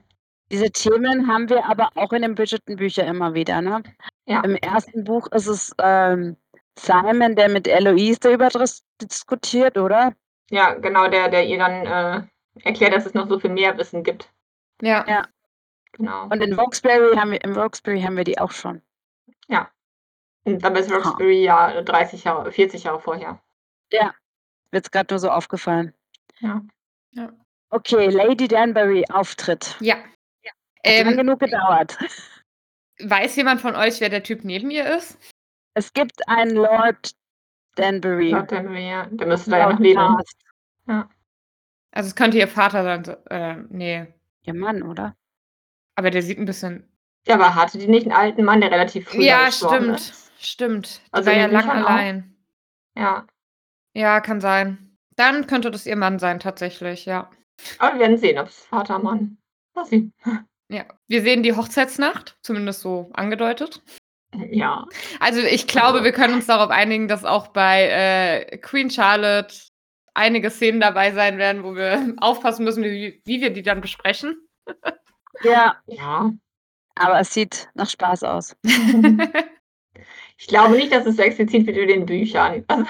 [0.54, 3.62] Diese Themen haben wir aber auch in den Bridgerton-Büchern immer wieder.
[3.62, 3.84] Ne?
[4.26, 4.42] Ja.
[4.42, 6.38] Im ersten Buch ist es ähm,
[6.80, 8.50] Simon, der mit Eloise darüber
[9.02, 10.14] diskutiert, oder?
[10.50, 12.28] Ja, genau, der, der ihr dann äh,
[12.64, 14.32] erklärt, dass es noch so viel mehr Wissen gibt.
[14.82, 15.06] Ja.
[15.08, 15.28] Ja.
[15.92, 16.24] Genau.
[16.24, 18.82] Und in Roxbury haben wir, im Roxbury haben wir die auch schon.
[20.46, 23.42] Und dann ist Roxbury ja 30 Jahre, 40 Jahre vorher.
[23.92, 24.14] Ja,
[24.72, 25.94] mir jetzt grad nur so aufgefallen.
[26.40, 26.62] Ja.
[27.12, 27.32] Ja.
[27.70, 29.76] Okay, Lady Danbury Auftritt.
[29.80, 29.98] Ja.
[30.86, 31.98] Hat lang Ähm, genug gedauert.
[33.00, 35.18] weiß jemand von euch, wer der Typ neben ihr ist?
[35.76, 37.12] Es gibt einen Lord
[37.76, 38.30] Danbury.
[38.32, 39.06] Lord Danbury, ja.
[39.08, 40.00] Der müsste da ja noch leben.
[40.86, 41.08] Cast.
[41.92, 43.04] Also es könnte ihr Vater sein.
[43.04, 44.08] so- Äh, nee.
[44.46, 45.16] Ihr Mann, oder?
[45.96, 46.90] Aber der sieht ein bisschen.
[47.28, 50.00] Ja, aber hatte die nicht einen alten Mann, der relativ früh ja, gestorben stimmt.
[50.00, 50.32] ist?
[50.40, 51.02] Stimmt.
[51.08, 51.90] Die Also war ja lang Büchern auch?
[51.90, 52.36] allein.
[52.98, 53.26] Ja.
[53.96, 54.98] Ja, kann sein.
[55.16, 57.30] Dann könnte das ihr Mann sein, tatsächlich, ja.
[57.80, 59.38] Aber wir werden sehen, ob es Vater, Mann.
[59.76, 60.12] Was sie.
[60.74, 60.86] Ja.
[61.08, 63.82] Wir sehen die Hochzeitsnacht, zumindest so angedeutet.
[64.50, 64.86] Ja.
[65.20, 67.88] Also ich glaube, Also- wir können uns darauf einigen, dass auch bei
[68.52, 69.54] äh, Queen Charlotte
[70.16, 74.36] einige Szenen dabei sein werden, wo wir aufpassen müssen, wie, wie wir die dann besprechen.
[75.44, 76.32] Ja, Ja.
[76.96, 78.56] aber es sieht nach Spaß aus.
[80.38, 82.66] Ich glaube nicht, dass es so explizit wird wie in den Büchern.
[82.68, 82.86] Also,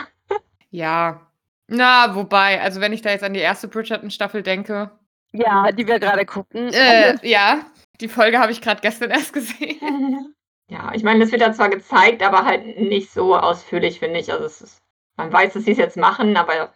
[0.72, 1.28] ja.
[1.68, 4.92] Na, wobei, also wenn ich da jetzt an die erste Bridgerton-Staffel denke,
[5.34, 6.70] Ja, die wir gerade gucken.
[6.74, 7.66] äh, ja,
[8.02, 10.34] die Folge habe ich gerade gestern erst gesehen.
[10.70, 14.32] ja, ich meine, das wird da zwar gezeigt, aber halt nicht so ausführlich, finde ich.
[14.32, 14.78] Also ist,
[15.18, 16.74] man weiß, dass sie es jetzt machen, aber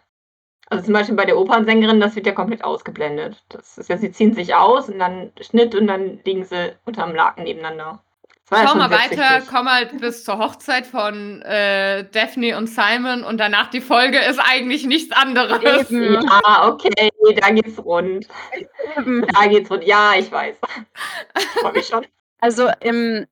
[0.70, 3.42] also zum Beispiel bei der Opernsängerin, das wird ja komplett ausgeblendet.
[3.48, 7.14] Das ist ja, sie ziehen sich aus und dann Schnitt und dann liegen sie unterm
[7.14, 8.04] Laken nebeneinander.
[8.50, 13.68] Schau mal weiter, komm halt bis zur Hochzeit von äh, Daphne und Simon und danach
[13.68, 15.90] die Folge ist eigentlich nichts anderes.
[15.90, 16.14] Eben.
[16.28, 18.26] Ja, okay, da geht's rund.
[18.96, 19.26] Eben.
[19.26, 19.84] Da geht's rund.
[19.84, 20.56] Ja, ich weiß.
[21.38, 22.06] Ich freue mich schon.
[22.40, 23.26] Also im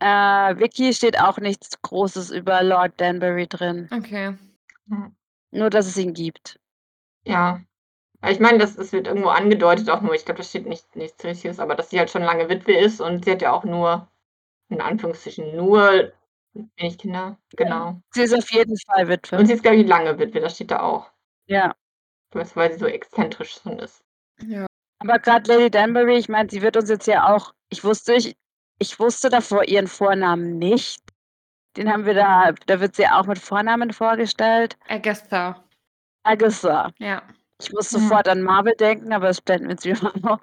[0.00, 3.88] äh, Wiki steht auch nichts Großes über Lord Danbury drin.
[3.92, 4.36] Okay.
[5.50, 6.58] Nur, dass es ihn gibt.
[7.24, 7.60] Ja.
[8.22, 10.14] Ja, Ich meine, das, das wird irgendwo angedeutet auch nur.
[10.14, 13.00] Ich glaube, da steht nicht, nichts Richtiges, aber dass sie halt schon lange Witwe ist
[13.00, 14.08] und sie hat ja auch nur,
[14.68, 16.12] in Anführungsstrichen, nur
[16.76, 17.38] wenig Kinder.
[17.56, 18.00] Genau.
[18.10, 19.46] Sie ist auf jeden Fall Und Witwe.
[19.46, 21.10] sie ist, glaube ich, lange Witwe, das steht da auch.
[21.46, 21.74] Ja.
[22.30, 24.02] Das, weil sie so exzentrisch schon ist.
[24.42, 24.66] Ja.
[25.00, 27.52] Aber gerade Lady Danbury, ich meine, sie wird uns jetzt ja auch.
[27.68, 28.36] Ich wusste, ich,
[28.78, 31.02] ich wusste davor ihren Vornamen nicht.
[31.76, 34.76] Den haben wir da, da wird sie auch mit Vornamen vorgestellt.
[34.88, 35.64] Agatha.
[36.22, 36.92] Agatha.
[36.98, 37.22] Ja.
[37.62, 38.00] Ich muss Ja.
[38.00, 40.40] sofort an Marvel denken, aber das blenden wir jetzt wieder mal auf.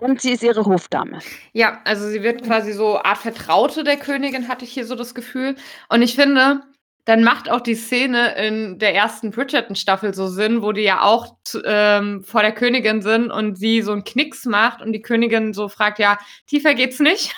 [0.00, 1.18] Und sie ist ihre Hofdame.
[1.52, 5.14] Ja, also sie wird quasi so Art Vertraute der Königin, hatte ich hier so das
[5.14, 5.56] Gefühl.
[5.88, 6.62] Und ich finde,
[7.06, 11.36] dann macht auch die Szene in der ersten Bridgerton-Staffel so Sinn, wo die ja auch
[11.64, 15.68] ähm, vor der Königin sind und sie so einen Knicks macht und die Königin so
[15.68, 17.34] fragt, ja, tiefer geht's nicht.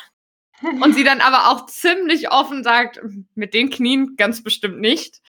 [0.80, 3.00] Und sie dann aber auch ziemlich offen sagt,
[3.34, 5.22] mit den Knien ganz bestimmt nicht.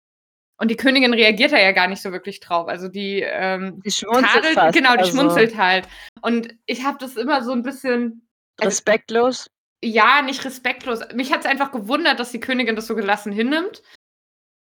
[0.62, 2.68] Und die Königin reagiert da ja gar nicht so wirklich drauf.
[2.68, 5.88] Also die ähm, Die schmunzelt tadelt, genau, die also schmunzelt halt.
[6.22, 8.28] Und ich habe das immer so ein bisschen
[8.60, 9.50] also- Respektlos.
[9.84, 11.00] ja, nicht respektlos.
[11.16, 13.82] Mich hat es einfach gewundert, dass die Königin das so gelassen hinnimmt.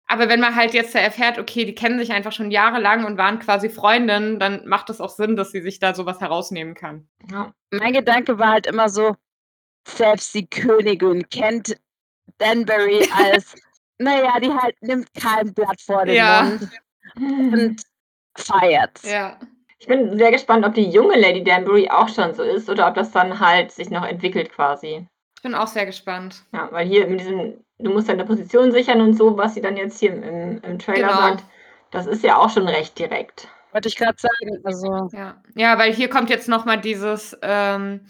[0.07, 3.39] Aber wenn man halt jetzt erfährt, okay, die kennen sich einfach schon jahrelang und waren
[3.39, 7.09] quasi Freundinnen, dann macht es auch Sinn, dass sie sich da sowas herausnehmen kann.
[7.31, 7.55] Ja.
[7.71, 9.17] Mein Gedanke war halt immer so,
[9.89, 11.75] selbst die Königin kennt
[12.37, 13.55] Danbury als,
[13.99, 16.43] naja, die halt nimmt kein Blatt vor den Ja.
[17.19, 17.83] Mund und
[18.37, 19.03] feiert.
[19.05, 19.39] Ja.
[19.79, 22.95] Ich bin sehr gespannt, ob die junge Lady Danbury auch schon so ist oder ob
[22.95, 25.07] das dann halt sich noch entwickelt quasi.
[25.37, 26.43] Ich bin auch sehr gespannt.
[26.53, 29.77] Ja, weil hier mit diesem, du musst deine Position sichern und so, was sie dann
[29.77, 31.21] jetzt hier im, im Trailer Genau.
[31.21, 31.45] sagt,
[31.91, 33.49] das ist ja auch schon recht direkt.
[33.73, 34.61] Wollte ich gerade sagen.
[34.65, 35.43] Also, Ja.
[35.55, 38.01] Ja, weil hier kommt jetzt nochmal dieses, ähm,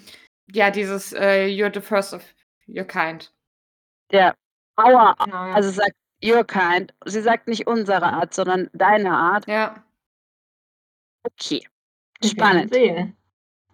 [0.53, 2.23] ja, dieses äh, You're the first of
[2.69, 3.33] your kind.
[4.77, 5.55] Aua, Genau, ja.
[5.55, 6.95] also sagt your kind.
[7.05, 9.47] Sie sagt nicht unsere Art, sondern deine Art.
[9.47, 9.87] Ja,
[11.27, 11.67] Okay.
[12.25, 12.73] Spannend.
[12.73, 13.17] Sehen.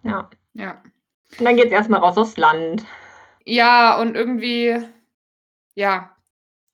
[0.03, 0.29] Ja.
[0.53, 0.81] ja.
[1.39, 2.85] Und dann geht's erstmal raus aufs Land.
[3.45, 4.77] Ja, und irgendwie,
[5.75, 6.15] ja,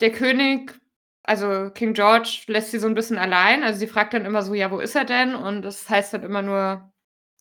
[0.01, 0.79] der König,
[1.23, 3.63] also King George, lässt sie so ein bisschen allein.
[3.63, 5.35] Also sie fragt dann immer so, ja, wo ist er denn?
[5.35, 6.91] Und das heißt dann immer nur,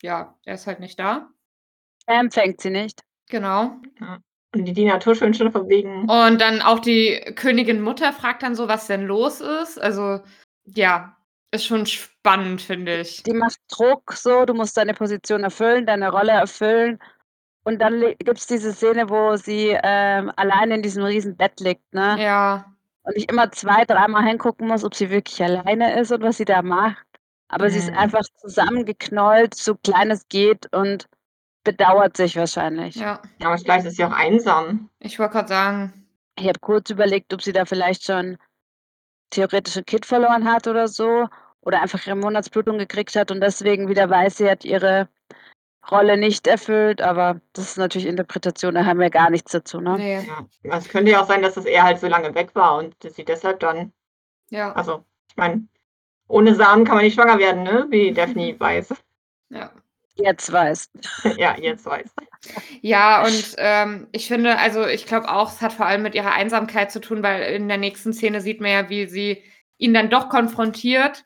[0.02, 1.30] ja, er ist halt nicht da.
[2.06, 3.02] Er empfängt sie nicht.
[3.28, 3.76] Genau.
[4.54, 6.08] Und die Diener tuscheln schon von wegen.
[6.08, 9.80] Und dann auch die Königin Mutter fragt dann so, was denn los ist.
[9.80, 10.20] Also,
[10.64, 11.16] ja,
[11.50, 13.22] ist schon spannend, finde ich.
[13.22, 16.98] Die macht Druck so, du musst deine Position erfüllen, deine Rolle erfüllen.
[17.64, 21.92] Und dann gibt es diese Szene, wo sie ähm, allein in diesem riesen Bett liegt,
[21.92, 22.16] ne?
[22.22, 22.64] Ja,
[23.02, 26.44] Und ich immer zwei, dreimal hingucken muss, ob sie wirklich alleine ist und was sie
[26.46, 27.04] da macht.
[27.48, 27.96] Aber sie ist Mhm.
[27.98, 31.06] einfach zusammengeknollt, so klein es geht und
[31.72, 32.96] bedauert sich wahrscheinlich.
[32.96, 33.20] ja.
[33.42, 34.88] Aber vielleicht ist sie auch einsam.
[35.00, 36.06] Ich wollte gerade sagen,
[36.38, 38.38] Ich habe kurz überlegt, ob sie da vielleicht schon
[39.30, 41.28] theoretisch ein Kind verloren hat oder so.
[41.60, 45.08] Oder einfach ihre Monatsblutung gekriegt hat und deswegen wieder weiß, sie hat ihre
[45.90, 47.02] Rolle nicht erfüllt.
[47.02, 49.80] Aber das ist natürlich Interpretation, da haben wir gar nichts dazu.
[49.80, 49.96] Ne?
[49.98, 50.26] nee.
[50.62, 50.76] Ja.
[50.76, 53.16] Es könnte ja auch sein, dass das er halt so lange weg war und dass
[53.16, 53.92] sie deshalb dann
[54.50, 54.72] Ja.
[54.72, 55.66] Also, ich meine,
[56.28, 57.86] ohne Samen kann man nicht schwanger werden, ne?
[57.90, 58.94] Wie Daphne weiß.
[59.50, 59.72] Ja.
[60.20, 60.90] Jetzt weiß.
[61.36, 62.10] ja, jetzt weiß.
[62.80, 66.32] Ja, und ähm, ich finde, also ich glaube auch, es hat vor allem mit ihrer
[66.32, 69.42] Einsamkeit zu tun, weil in der nächsten Szene sieht man ja, wie sie
[69.78, 71.22] ihn dann doch konfrontiert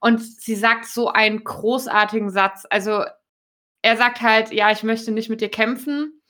[0.00, 2.66] und sie sagt so einen großartigen Satz.
[2.68, 3.04] Also
[3.80, 6.20] er sagt halt, ja, ich möchte nicht mit dir kämpfen.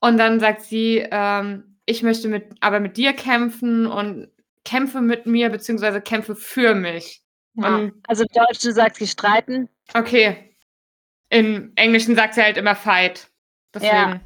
[0.00, 4.30] Und dann sagt sie, ähm, ich möchte mit, aber mit dir kämpfen und
[4.64, 7.22] kämpfe mit mir, beziehungsweise kämpfe für mich.
[7.54, 7.90] Ja.
[8.06, 9.68] Also im Deutschen sagt sie streiten.
[9.92, 10.49] okay.
[11.30, 13.30] Im Englischen sagt sie halt immer fight.
[13.74, 14.20] Deswegen.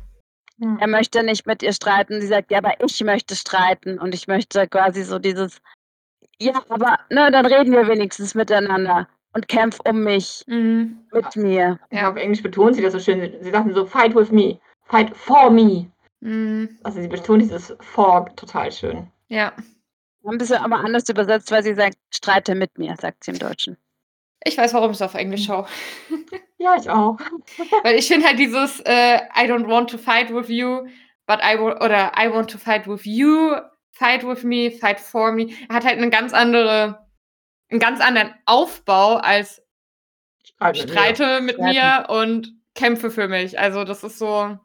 [0.81, 2.21] Er möchte nicht mit ihr streiten.
[2.21, 3.99] Sie sagt, ja, aber ich möchte streiten.
[3.99, 5.61] Und ich möchte quasi so dieses,
[6.39, 11.07] ja, aber ne, dann reden wir wenigstens miteinander und kämpf um mich, Mhm.
[11.13, 11.79] mit mir.
[11.91, 12.11] Ja.
[12.11, 13.21] Auf Englisch betont sie das so schön.
[13.21, 15.91] Sie, sie sagten so, fight with me, fight for me.
[16.21, 16.79] Mhm.
[16.85, 19.09] Also sie betont dieses for total schön.
[19.29, 19.53] Ja.
[20.27, 23.77] Ein bisschen aber anders übersetzt, weil sie sagt, streite mit mir, sagt sie im Deutschen.
[24.45, 25.67] Ich weiß, warum ich es auf Englisch schaue.
[26.65, 27.19] Ja, ich auch.
[27.85, 30.87] Weil ich finde halt dieses äh, I don't want to fight with you,
[31.27, 33.55] but I wa- oder I want to fight with you,
[33.93, 37.07] fight with me, fight for me, hat halt eine ganz andere,
[37.71, 39.63] einen ganz anderen Aufbau als
[40.61, 40.89] mit mir.
[40.89, 41.71] streite mit Streiten.
[41.75, 43.59] mir und kämpfe für mich.
[43.59, 44.59] Also das ist so,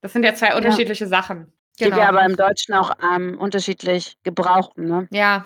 [0.00, 1.52] das sind ja zwei unterschiedliche Sachen.
[1.78, 4.86] Die wir aber im Deutschen auch ähm, unterschiedlich gebrauchen.
[4.86, 5.08] Ne?
[5.10, 5.44] Ja,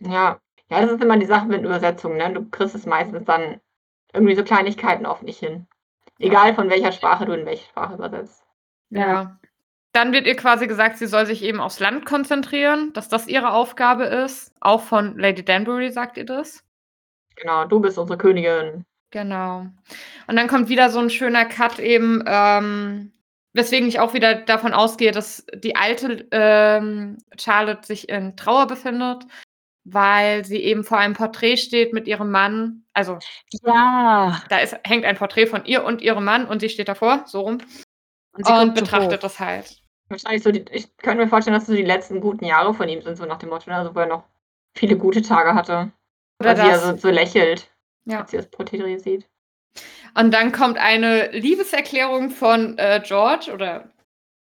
[0.00, 0.38] Ja.
[0.68, 2.32] Ja, das ist immer die Sache mit Übersetzungen, ne?
[2.32, 3.60] Du kriegst es meistens dann
[4.16, 5.66] irgendwie so Kleinigkeiten oft nicht hin.
[6.18, 8.42] Egal von welcher Sprache du in welche Sprache übersetzt.
[8.90, 9.38] ja.
[9.92, 13.52] Dann wird ihr quasi gesagt, sie soll sich eben aufs Land konzentrieren, dass das ihre
[13.52, 14.52] Aufgabe ist.
[14.60, 16.62] Auch von Lady Danbury sagt ihr das.
[17.36, 18.84] Genau, du bist unsere Königin.
[19.10, 19.66] Genau.
[20.26, 23.10] Und dann kommt wieder so ein schöner Cut eben, ähm,
[23.54, 29.24] weswegen ich auch wieder davon ausgehe, dass die alte ähm, Charlotte sich in Trauer befindet,
[29.88, 32.84] weil sie eben vor einem Porträt steht mit ihrem Mann.
[32.92, 33.18] Also
[33.64, 34.42] Ja.
[34.48, 37.40] da ist, hängt ein Porträt von ihr und ihrem Mann und sie steht davor, so
[37.40, 37.58] rum,
[38.32, 39.80] Und sie und betrachtet das halt.
[40.08, 42.88] Wahrscheinlich so, die, ich könnte mir vorstellen, dass das so die letzten guten Jahre von
[42.88, 43.76] ihm sind, so nach dem Motto, ne?
[43.76, 44.24] also wo er noch
[44.76, 45.90] viele gute Tage hatte.
[46.40, 46.82] Oder Weil sie ja das.
[46.88, 47.70] so, so lächelt,
[48.04, 48.20] Ja.
[48.20, 49.28] als sie das Porträt sieht.
[50.18, 53.90] Und dann kommt eine Liebeserklärung von äh, George, oder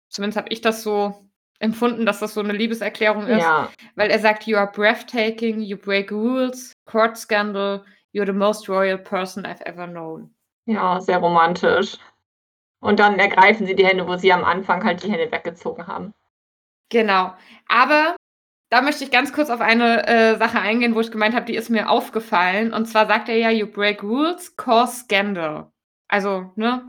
[0.08, 1.23] zumindest habe ich das so
[1.58, 3.42] empfunden, dass das so eine Liebeserklärung ist.
[3.42, 8.68] Ja, weil er sagt, you are breathtaking, you break rules, court scandal, you're the most
[8.68, 10.34] royal person I've ever known.
[10.66, 11.98] ja, sehr romantisch.
[12.80, 16.12] Und dann ergreifen sie die Hände, wo sie am Anfang halt die Hände weggezogen haben.
[16.90, 17.32] Genau.
[17.66, 18.14] Aber
[18.70, 21.54] da möchte ich ganz kurz auf eine äh, Sache eingehen, wo ich gemeint habe, die
[21.54, 22.74] ist mir aufgefallen.
[22.74, 25.72] Und zwar sagt er ja, you break rules, cause scandal.
[26.08, 26.84] Also, ne,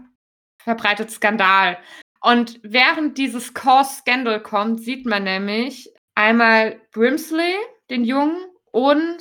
[0.58, 1.78] verbreitet Skandal.
[2.26, 7.54] Und während dieses cause scandal kommt, sieht man nämlich einmal Brimsley,
[7.90, 8.38] den Jungen,
[8.72, 9.18] und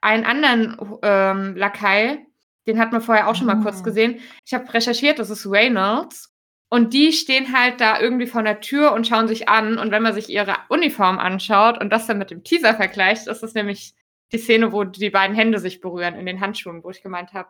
[0.00, 2.24] einen anderen ähm, Lakai,
[2.66, 3.82] den hat man vorher auch schon mal kurz Ah.
[3.82, 4.20] gesehen.
[4.44, 6.32] Ich habe recherchiert, das ist Reynolds.
[6.68, 9.78] Und die stehen halt da irgendwie vor der Tür und schauen sich an.
[9.78, 13.42] Und wenn man sich ihre Uniform anschaut und das dann mit dem Teaser vergleicht, ist
[13.42, 13.94] es nämlich
[14.32, 17.48] die Szene, wo die beiden Hände sich berühren in den Handschuhen, wo ich gemeint habe,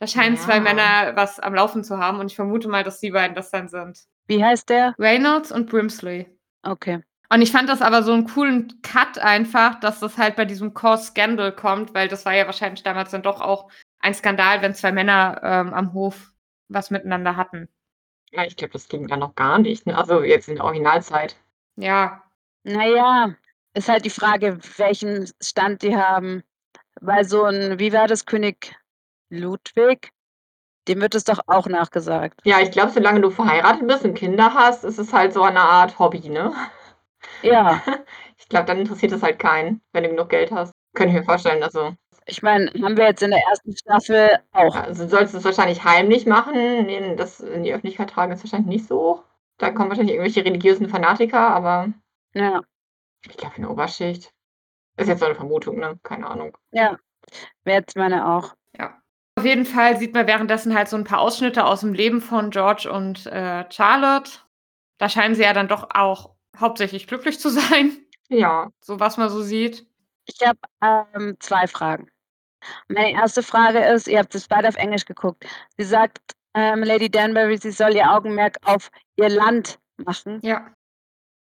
[0.00, 0.60] da scheinen zwei Ja.
[0.60, 2.18] Männer was am Laufen zu haben.
[2.18, 4.00] Und ich vermute mal, dass die beiden das dann sind.
[4.26, 4.94] Wie heißt der?
[4.98, 6.26] Reynolds und Brimsley.
[6.62, 7.02] Okay.
[7.28, 10.74] Und ich fand das aber so einen coolen Cut einfach, dass das halt bei diesem
[10.74, 13.70] Cause Scandal kommt, weil das war ja wahrscheinlich damals dann doch auch
[14.00, 16.32] ein Skandal, wenn zwei Männer ähm, am Hof
[16.68, 17.68] was miteinander hatten.
[18.30, 19.86] Ja, ich glaube, das ging ja noch gar nicht.
[19.86, 19.96] Ne?
[19.96, 21.36] Also jetzt in der Originalzeit.
[21.76, 22.22] Ja,
[22.64, 23.34] Naja,
[23.74, 26.42] ist halt die Frage, welchen Stand die haben.
[27.00, 28.76] Weil so ein, wie war das, König
[29.30, 30.12] Ludwig?
[30.88, 32.40] Dem wird es doch auch nachgesagt.
[32.44, 35.60] Ja, ich glaube, solange du verheiratet bist und Kinder hast, ist es halt so eine
[35.60, 36.52] Art Hobby, ne?
[37.42, 37.82] Ja,
[38.38, 40.72] Ich glaube, dann interessiert es halt keinen, wenn du genug Geld hast.
[40.94, 41.62] Könnte ich mir vorstellen.
[41.62, 41.94] Also,
[42.26, 44.74] ich meine, haben wir jetzt in der ersten Staffel auch.
[44.74, 46.54] also du sollst es wahrscheinlich heimlich machen.
[46.54, 49.22] in- Das in die Öffentlichkeit tragen ist wahrscheinlich nicht so.
[49.58, 51.92] Da kommen wahrscheinlich irgendwelche religiösen Fanatiker, aber
[52.34, 52.60] Ja,
[53.24, 54.32] ich glaube in der Oberschicht.
[54.96, 55.98] Ist jetzt so eine Vermutung, ne?
[56.02, 56.56] Keine Ahnung.
[56.72, 56.98] ja.
[57.64, 58.54] Wäre jetzt meine auch.
[59.42, 62.50] Auf jeden Fall sieht man währenddessen halt so ein paar Ausschnitte aus dem Leben von
[62.50, 64.30] George und äh, Charlotte.
[64.98, 67.96] Da scheinen sie ja dann doch auch hauptsächlich glücklich zu sein,
[68.28, 68.70] Ja.
[68.80, 69.84] so was man so sieht.
[70.26, 70.60] Ich habe
[71.14, 72.08] ähm, zwei Fragen.
[72.88, 75.44] Meine erste Frage ist, ihr habt es beide auf Englisch geguckt.
[75.76, 76.20] Sie sagt,
[76.54, 80.72] ähm, Lady Danbury, sie soll ihr Augenmerk auf ihr Land machen, Ja.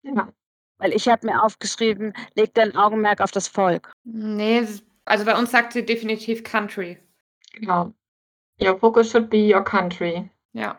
[0.04, 0.30] Ja.
[0.78, 3.92] weil ich habe mir aufgeschrieben, leg dein Augenmerk auf das Volk.
[4.06, 4.66] Nee,
[5.04, 6.98] also bei uns sagt sie definitiv Country.
[7.54, 7.94] Genau.
[8.62, 10.30] Your focus should be your country.
[10.54, 10.78] Ja.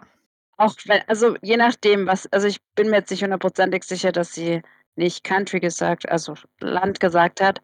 [0.56, 4.34] Auch wenn, also je nachdem, was, also ich bin mir jetzt nicht hundertprozentig sicher, dass
[4.34, 4.62] sie
[4.96, 7.60] nicht Country gesagt, also Land gesagt hat.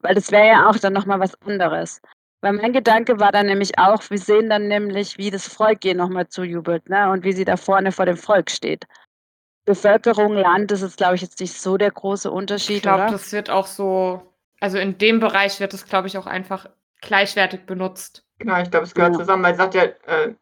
[0.00, 2.00] Weil das wäre ja auch dann noch mal was anderes.
[2.40, 5.94] Weil mein Gedanke war dann nämlich auch, wir sehen dann nämlich, wie das Volk ihr
[5.94, 8.86] noch mal zujubelt, ne, und wie sie da vorne vor dem Volk steht.
[9.66, 13.12] Bevölkerung, Land, das ist, glaube ich, jetzt nicht so der große Unterschied, Ich glaube, oder?
[13.12, 14.30] das wird auch so
[14.60, 16.68] also, in dem Bereich wird es, glaube ich, auch einfach
[17.00, 18.26] gleichwertig benutzt.
[18.40, 19.18] Genau, ich glaube, es gehört Ja.
[19.18, 20.34] zusammen, weil sagt ja, äh,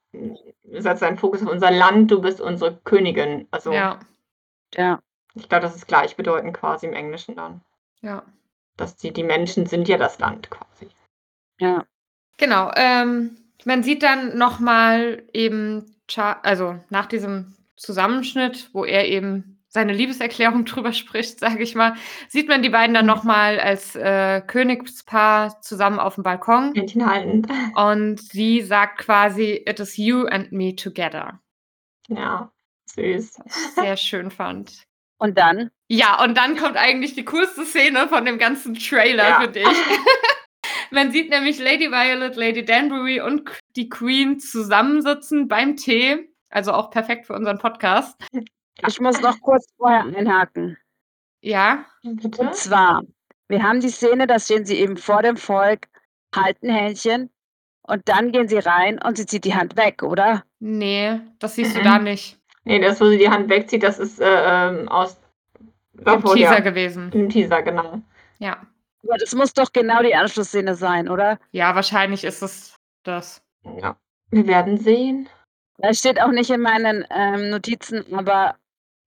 [0.72, 3.46] setzt seinen Fokus auf unser Land, du bist unsere Königin.
[3.50, 3.98] Also, Ja,
[4.74, 5.00] Ja.
[5.34, 7.60] ich glaube, das ist gleichbedeutend quasi im Englischen dann.
[8.00, 8.22] ja.
[8.76, 10.88] Dass die die Menschen sind ja das Land quasi.
[11.58, 11.84] Ja.
[12.36, 19.08] Genau, ähm, man sieht dann noch mal eben Cha also, nach diesem Zusammenschnitt, wo er
[19.08, 21.94] eben seine Liebeserklärung drüber spricht, sage ich mal,
[22.28, 23.10] sieht man die beiden dann Mhm.
[23.12, 27.48] noch mal als, äh, Königspaar zusammen aufm Balkon Händchen haltend.
[27.74, 31.40] und sie sagt quasi: „It is you and me together.“
[32.08, 32.50] Ja,
[32.94, 33.32] süß.
[33.74, 34.84] Sehr schön fand.
[35.18, 35.70] Und dann?
[35.88, 39.40] Ja, und dann kommt eigentlich die coolste Szene von dem ganzen Trailer, Ja.
[39.40, 39.66] finde ich.
[40.90, 46.90] Man sieht nämlich Lady Violet, Lady Danbury und die Queen zusammensitzen beim Tee, also auch
[46.90, 48.16] perfekt für unseren Podcast.
[48.86, 50.76] Ich muss noch kurz vorher einhaken.
[51.40, 51.84] Ja?
[52.02, 52.40] Bitte?
[52.40, 53.02] Und zwar,
[53.48, 55.88] wir haben die Szene, da stehen sie eben vor dem Volk,
[56.34, 57.30] halten Händchen
[57.82, 60.44] und dann gehen sie rein und sie zieht die Hand weg, oder?
[60.60, 61.84] Ne, das siehst du Mhm.
[61.84, 62.38] da nicht.
[62.64, 64.26] Ne, das, wo sie die Hand wegzieht, das ist, äh,
[64.70, 65.18] ähm, aus
[66.04, 66.22] Im.
[66.24, 67.10] Teaser gewesen.
[67.12, 68.00] Im Teaser, genau.
[68.38, 68.66] Ja.
[69.04, 71.38] Aber das muss doch genau die Anschlussszene sein, oder?
[71.52, 73.42] Ja, wahrscheinlich ist es das.
[73.80, 73.96] Ja.
[74.30, 75.28] Wir werden sehen.
[75.78, 78.56] Das steht auch nicht in meinen, ähm, Notizen, aber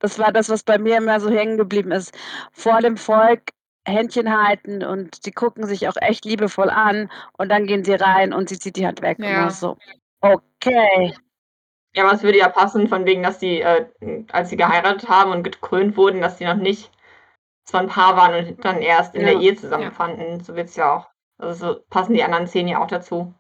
[0.02, 2.14] das war das, was bei mir immer so hängen geblieben ist.
[2.52, 3.52] Vor dem Volk
[3.88, 8.34] Händchen halten und die gucken sich auch echt liebevoll an und dann gehen sie rein
[8.34, 9.50] und sie zieht die Hand weg Ja.
[9.50, 9.78] so:
[10.22, 11.14] „Okay.“
[11.96, 13.86] Ja, aber es würde ja passen, von wegen, dass die, äh,
[14.32, 16.90] als sie geheiratet haben und gekrönt wurden, dass sie noch nicht
[17.66, 19.42] zwar 'n Paar waren und dann erst in der Ja.
[19.42, 19.58] Ehe Ja.
[19.60, 20.42] zusammenfanden.
[20.44, 23.34] So wird's ja auch also, so passen die anderen Szenen ja auch dazu,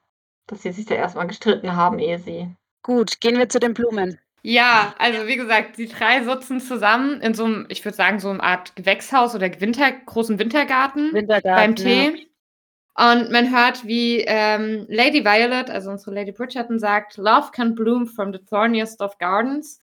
[0.47, 2.55] dass sie sich da erst mal gestritten haben, ehe sie
[2.86, 4.20] Gut, gehen wir zu den Blumen.
[4.45, 8.33] Ja, also wie gesagt, die 3 sitzen zusammen in so 'nem, ich würde sagen, so
[8.33, 11.19] 'ne Art Gewächshaus oder Winter großen Wintergarten
[11.53, 12.07] beim Wintergarten, ja.
[12.09, 12.27] Tee.
[12.97, 18.07] Und man hört, wie, ähm, Lady Violet, also unsere Lady Bridgerton, sagt: „Love can bloom
[18.07, 19.81] from the thorniest of gardens.“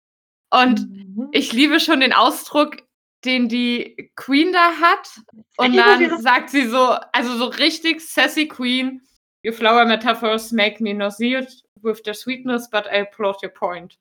[0.51, 1.29] Und Mhm.
[1.33, 2.77] ich liebe schon den Ausdruck,
[3.25, 5.09] den die Queen da hat.
[5.57, 9.03] Und dann sagt sie so also so richtig sassy Queen:
[9.47, 13.97] „Your flower metaphors make me nauseated with their sweetness, but I applaud your point.“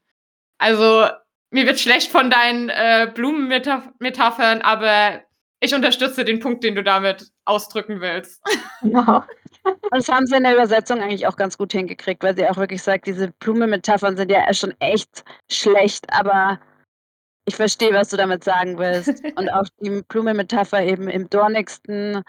[0.59, 1.07] Also,
[1.51, 5.21] mir wird schlecht von deinen, äh, Blumenmetaph Metaphern, aber
[5.59, 8.41] ich unterstütze den Punkt, den du damit ausdrücken willst.
[8.81, 9.23] Genau.
[9.65, 12.57] Und das haben sie in der Übersetzung eigentlich auch ganz gut hingekriegt, weil sie auch
[12.57, 16.59] wirklich sagt, diese Blumenmetaphern sind ja schon echt schlecht, aber
[17.45, 19.23] ich verstehe, was du damit sagen willst.
[19.37, 22.23] Und auch die Blumenmetapher eben im dornigsten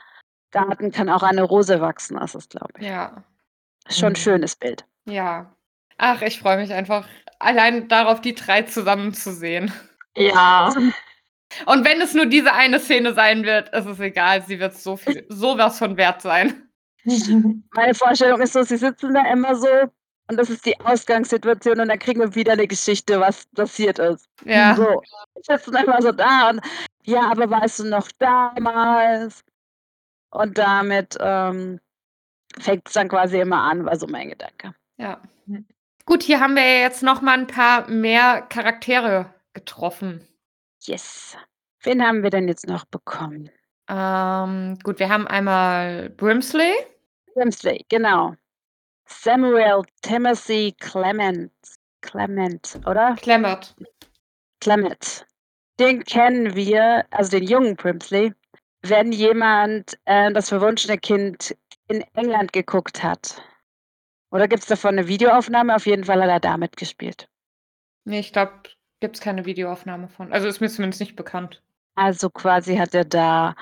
[0.53, 2.87] Garten kann auch eine Rose wachsen, das ist, glaube ich.
[2.87, 3.25] Ja.
[3.91, 4.17] Schon 'n Mhm.
[4.17, 4.87] schönes Bild.
[5.07, 5.54] Ja.
[5.99, 7.07] Ach, ich freue mich einfach
[7.39, 9.73] allein darauf, die 3 zusammen zu sehen.
[10.17, 10.71] Ja.
[11.67, 14.97] Und wenn es nur diese eine Szene sein wird, ist es egal, sie wird so
[14.97, 16.69] viel so was von wert sein.
[17.75, 19.69] Meine Vorstellung ist so, sie sitzen da immer so
[20.31, 24.29] und das ist die Ausgangssituation und dann kriegen wir wieder 'ne Geschichte, was passiert ist.
[24.45, 24.75] Ja.
[24.77, 25.03] So,
[25.43, 26.61] sitzen einfach so da und:
[27.05, 29.45] „Ja, aber weißt du noch damals?“
[30.31, 31.81] Und damit, ähm,
[32.61, 34.75] fängt's dann quasi immer an, war so mein Gedanke.
[34.99, 35.21] Ja.
[36.07, 40.27] Gut, hier haben wir ja jetzt noch mal 'n paar mehr Charaktere getroffen.
[40.83, 41.35] Yes.
[41.83, 43.51] Wen haben wir denn jetzt noch bekommen?
[43.89, 46.73] Ähm, gut, wir haben einmal Brimsley.
[47.35, 48.35] Brimsley, genau.
[49.07, 51.53] Samuel Timothy Clement.
[52.03, 53.15] Clement, oder?
[53.17, 53.75] Clement.
[54.61, 55.27] Clement.
[55.81, 58.33] Den kennen wir, also den jungen Brimsley,
[58.83, 61.57] wenn jemand, äh, das verwunschene Kind
[61.89, 63.43] in England geguckt hat.
[64.35, 65.77] Oder gibt's davon 'ne Videoaufnahme?
[65.77, 67.29] Auf jeden Fall hat er da mitgespielt.
[68.05, 68.53] Ne, ich glaube,
[68.99, 70.33] gibt's keine Videoaufnahme von.
[70.33, 71.63] Also, ist mir zumindest nicht bekannt.
[71.95, 73.55] Also, quasi hat er da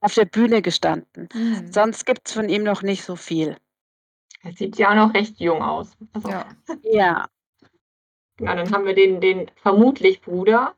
[0.00, 1.28] auf der Bühne gestanden.
[1.34, 1.72] Mhm.
[1.72, 3.56] Sonst gibt's von ihm noch nicht so viel.
[4.44, 5.96] Er sieht ja auch noch recht jung aus.
[6.12, 6.46] Also Ja.
[6.84, 7.26] Ja.
[8.38, 10.74] Genau, dann haben wir den den vermutlich Bruder,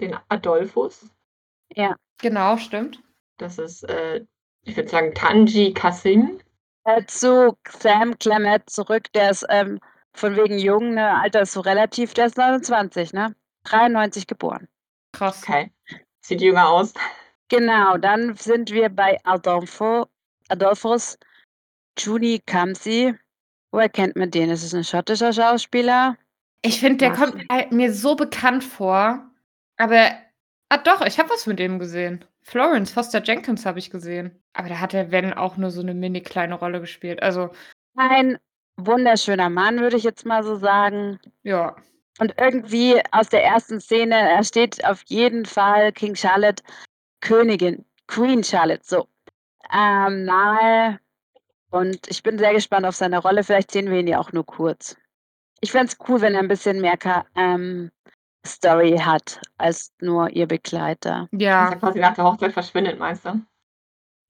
[0.00, 1.10] den Adolphus.
[1.76, 1.96] Ja.
[2.20, 3.02] Genau, stimmt.
[3.38, 4.24] Das ist, äh,
[4.64, 6.38] ich würde sagen, Tanji Kassim.
[6.86, 9.80] Äh, zu Sam Clement zurück, der ist, ähm,
[10.12, 13.34] von wegen jung, ne, Alter ist so relativ, der ist 29, ne?
[13.64, 14.68] 93 geboren.
[15.12, 15.42] Krass.
[15.42, 15.72] Okay.
[16.20, 16.92] Sieht jünger aus.
[17.48, 20.06] Genau, dann sind wir bei Adolfo
[20.48, 21.18] Adolphus
[21.98, 23.14] Juni Kamsi.
[23.72, 24.50] Woher kennt man den?
[24.50, 26.16] Ist es 'n schottischer Schauspieler?
[26.62, 27.18] Ich finde, der Ach.
[27.18, 29.30] kommt halt mir so bekannt vor,
[29.76, 30.10] aber
[30.70, 32.24] ah doch, ich habe was mit dem gesehen.
[32.44, 34.42] Florence Foster Jenkins habe ich gesehen.
[34.52, 37.22] Aber da hat er, wenn, auch nur so eine mini kleine Rolle gespielt.
[37.22, 37.50] Also,
[37.96, 38.38] Ein
[38.76, 41.18] wunderschöner Mann, würde ich jetzt mal so sagen.
[41.42, 41.74] ja.
[42.20, 46.62] Und irgendwie aus der ersten Szene, er steht auf jeden Fall King Charlotte,
[47.20, 49.08] Königin, Queen Charlotte, so,
[49.72, 51.00] ähm, nahe.
[51.70, 53.42] Und ich bin sehr gespannt auf seine Rolle.
[53.42, 54.96] Vielleicht sehen wir ihn ja auch nur kurz.
[55.60, 56.96] Ich fände es cool, wenn er ein bisschen mehr
[57.34, 57.90] ähm,
[58.46, 61.28] Story hat als nur ihr Begleiter.
[61.32, 61.74] Er Ja.
[61.76, 63.40] quasi nach der Hochzeit verschwindet, meinst du?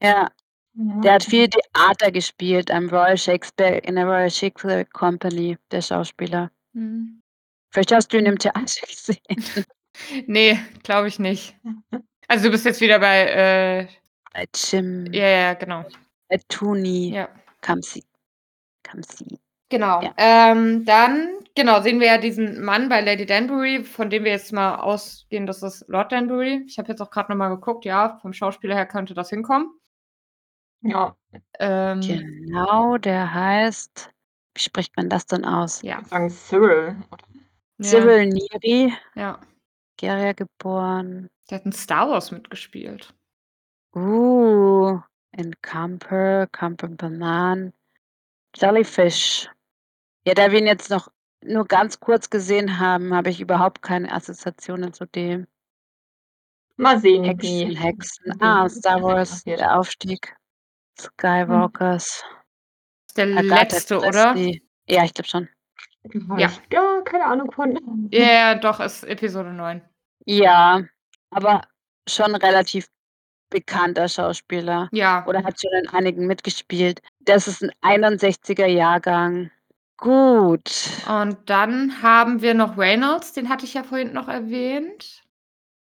[0.03, 0.29] Ja,
[0.75, 1.01] Ja.
[1.03, 6.51] der hat viel Theater gespielt am Royal Shakespeare, in der Royal Shakespeare Company, der Schauspieler.
[6.75, 7.21] Hm.
[7.73, 9.65] Vielleicht hast du ihn im Theater gesehen.
[10.27, 11.57] Nee, glaube ich nicht.
[12.29, 13.89] Also, du bist jetzt wieder bei, äh
[14.33, 15.85] Bei Jim, ja, ja, genau.
[16.29, 17.29] bei Tony, Ja.
[17.61, 18.05] Kamsi.
[18.83, 19.39] Kamsi.
[19.75, 20.03] Genau.
[20.03, 20.15] Ja.
[20.19, 24.53] Ähm, dann, genau, sehen wir ja diesen Mann bei Lady Danbury, von dem wir jetzt
[24.53, 26.65] mal ausgehen, das ist Lord Danbury.
[26.69, 29.73] Ich habe jetzt auch gerade nochmal geguckt, ja, vom Schauspieler her könnte das hinkommen.
[30.83, 31.17] Ja,
[31.59, 34.11] Ähm, Genau, der heißt,
[34.55, 35.83] wie spricht man das denn aus?
[35.83, 35.95] ja.
[35.95, 36.97] ich würde sagen Cyril.
[37.81, 37.89] Ja.
[37.89, 39.41] Cyril Neri, Ja.
[40.01, 41.31] Nigeria geboren.
[41.51, 43.13] Der hat in Star Wars mitgespielt.
[43.97, 45.01] Uh,
[45.33, 47.73] in Camper, Camper Banan.
[48.57, 49.49] Jellyfish.
[50.27, 51.09] Ja, da wir ihn jetzt noch
[51.43, 55.47] nur ganz kurz gesehen haben, habe ich überhaupt keine Assoziationen zu dem.
[56.77, 57.77] Mal sehen, Hexen, wie.
[57.77, 58.43] Hexen.
[58.43, 60.35] Ah, Star Wars, der Aufstieg.
[60.99, 62.25] Skywalkers.
[63.09, 64.33] Ist der Agatha letzte, oder?
[64.33, 64.63] Christie.
[64.89, 65.49] Ja, ich glaube schon.
[66.39, 66.53] Ja.
[66.71, 68.09] gar keine Ahnung von.
[68.11, 69.83] Ja, ja, doch, ist Episode 9.
[70.27, 70.83] Ja,
[71.31, 71.63] aber
[72.09, 72.89] schon relativ
[73.51, 74.89] bekannter Schauspieler.
[74.93, 75.25] Ja.
[75.27, 77.01] Oder hat schon in einigen mitgespielt.
[77.21, 79.51] Das ist ein 61er Jahrgang.
[79.97, 80.71] Gut.
[81.09, 85.23] Und dann haben wir noch Reynolds, den hatte ich ja vorhin noch erwähnt.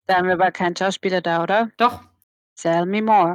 [0.06, 1.70] Da haben wir aber keinen Schauspieler da, oder?
[1.76, 2.02] Doch.
[2.56, 3.32] Tell me more.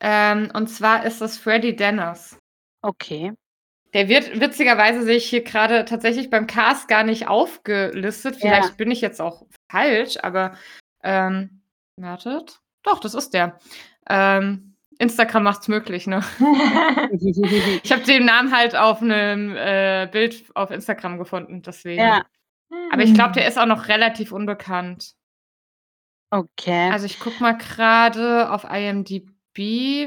[0.00, 2.38] Ähm, und zwar ist es Freddie Dennis.
[2.82, 3.32] Okay.
[3.92, 8.36] Der wird witzigerweise sehe ich hier gerade tatsächlich beim Cast gar nicht aufgelistet.
[8.36, 8.40] Ja.
[8.40, 10.54] Vielleicht bin ich jetzt auch falsch, aber
[11.02, 11.62] ähm,
[11.96, 12.60] wartet.
[12.82, 13.58] Doch, das ist der.
[14.08, 14.69] Ähm,
[15.00, 16.22] Instagram macht's möglich, ne?
[17.82, 22.00] Ich habe den Namen halt auf einem äh, Bild auf Instagram gefunden, deswegen.
[22.00, 22.22] ja,
[22.92, 25.14] Aber ich glaube, der ist auch noch relativ unbekannt.
[26.30, 26.90] okay.
[26.92, 29.28] Also ich guck mal gerade auf IMDb,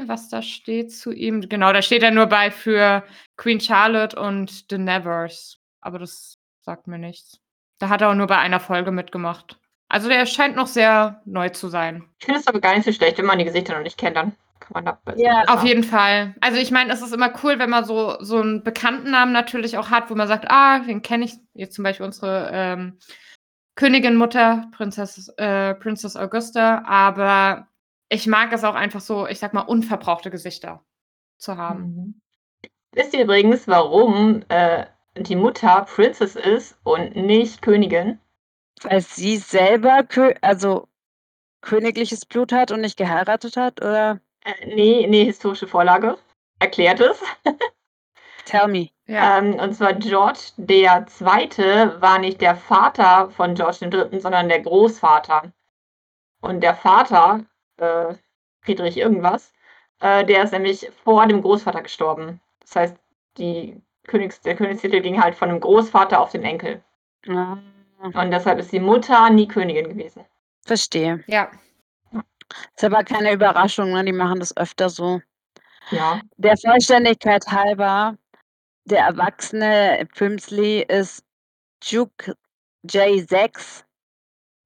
[0.06, 1.40] was da steht zu ihm.
[1.48, 3.04] Genau, da steht er nur bei für
[3.36, 5.58] Queen Charlotte und The Nevers.
[5.80, 7.40] Aber das sagt mir nichts.
[7.78, 9.58] Da hat er auch nur bei einer Folge mitgemacht.
[9.88, 12.04] Also der scheint noch sehr neu zu sein.
[12.20, 14.16] Ich finde es aber gar nicht so schlecht, wenn man die Gesichter noch nicht kennt,
[14.16, 14.34] dann
[14.64, 15.14] kann man da.
[15.16, 16.34] Ja, Auf jeden Fall.
[16.40, 19.76] Also ich meine, es ist immer cool, wenn man so, so einen bekannten Namen natürlich
[19.78, 21.34] auch hat, wo man sagt, ah, den kenne ich.
[21.54, 22.98] Jetzt zum Beispiel unsere ähm,
[23.76, 26.82] Königin Mutter, Prinzess, äh, Princess Augusta.
[26.86, 27.68] Aber
[28.08, 30.84] ich mag es auch einfach so, ich sag mal, unverbrauchte Gesichter
[31.38, 31.82] zu haben.
[31.82, 32.20] Mhm.
[32.92, 34.86] Wisst ihr übrigens, warum äh,
[35.16, 38.20] die Mutter Princess ist und nicht Königin?
[38.82, 40.04] Weil sie selber,
[40.42, 40.88] also
[41.60, 44.20] königliches Blut hat und nicht geheiratet hat, oder?
[44.44, 46.18] Äh, nee, nee, historische Vorlage.
[46.58, 47.20] Erklärt es.
[48.44, 48.90] Tell me.
[49.06, 49.38] Ja.
[49.38, 54.48] Ähm, und zwar George der Zweite war nicht der Vater von George dem Dritten, sondern
[54.48, 55.52] der Großvater.
[56.40, 57.44] Und der Vater,
[57.78, 58.14] äh,
[58.60, 59.52] Friedrich irgendwas,
[60.00, 62.40] äh, der ist nämlich vor dem Großvater gestorben.
[62.60, 62.96] Das heißt,
[63.38, 66.82] die Königs, der Königstitel ging halt von dem Großvater auf den Enkel.
[67.28, 67.56] Ah,
[68.02, 70.24] Und deshalb ist die Mutter nie Königin gewesen.
[70.66, 71.24] verstehe.
[71.26, 71.50] ja.
[72.74, 74.04] Ist aber keine Überraschung, ne?
[74.04, 75.20] Die machen das öfter so.
[75.90, 76.20] Ja.
[76.36, 78.16] Der Vollständigkeit halber,
[78.84, 81.24] der erwachsene Primsley ist
[81.90, 82.34] Duke
[82.86, 83.84] J6,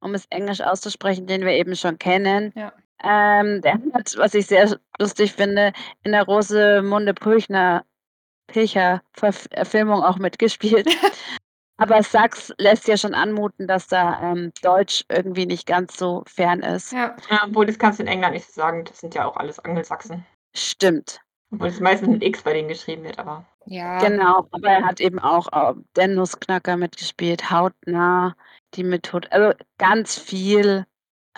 [0.00, 2.52] um es englisch auszusprechen, den wir eben schon kennen.
[2.54, 2.72] Ja.
[3.02, 5.72] Ähm, der hat, was ich sehr lustig finde,
[6.02, 10.88] in der Rosemunde Pilcher Verfilmung auch mitgespielt.
[11.78, 16.60] Aber Sachs lässt ja schon anmuten, dass da ähm, Deutsch irgendwie nicht ganz so fern
[16.60, 16.92] ist.
[16.92, 17.16] Ja.
[17.30, 17.44] ja.
[17.46, 18.84] Obwohl, das kannst du in England nicht so sagen.
[18.84, 20.26] Das sind ja auch alles Angelsachsen.
[20.54, 21.20] Stimmt.
[21.52, 23.46] Obwohl es meistens mit X bei denen geschrieben wird, aber.
[23.64, 23.98] Ja.
[23.98, 28.34] Genau, aber er hat eben auch äh, der Nussknacker mitgespielt, hautnah,
[28.74, 30.84] die Methode, also ganz viel.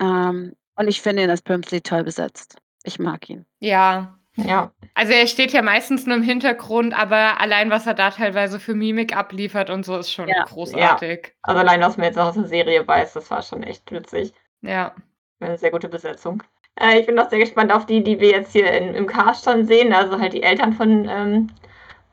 [0.00, 2.56] Ähm, und ich finde ihn als Pimsley toll besetzt.
[2.84, 3.44] Ich mag ihn.
[3.58, 4.18] Ja.
[4.46, 4.72] Ja.
[4.94, 8.74] Also er steht ja meistens nur im Hintergrund, aber allein was er da teilweise für
[8.74, 10.44] Mimik abliefert und so ist schon Ja.
[10.44, 11.32] großartig.
[11.42, 14.32] Also allein, was man jetzt auch aus der Serie weiß, das war schon echt witzig.
[14.62, 14.92] Ja.
[15.40, 16.42] Eine sehr gute Besetzung.
[16.78, 19.44] Äh, ich bin auch sehr gespannt auf die, die wir jetzt hier in, im Cast
[19.44, 19.92] schon sehen.
[19.92, 21.50] Also halt die Eltern von ähm,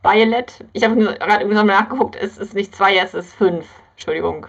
[0.04, 0.64] Violet.
[0.74, 2.16] Ich habe gerade irgendwie nochmal nachgeguckt.
[2.16, 3.68] Es ist nicht zwei, es ist fünf.
[3.96, 4.48] Entschuldigung.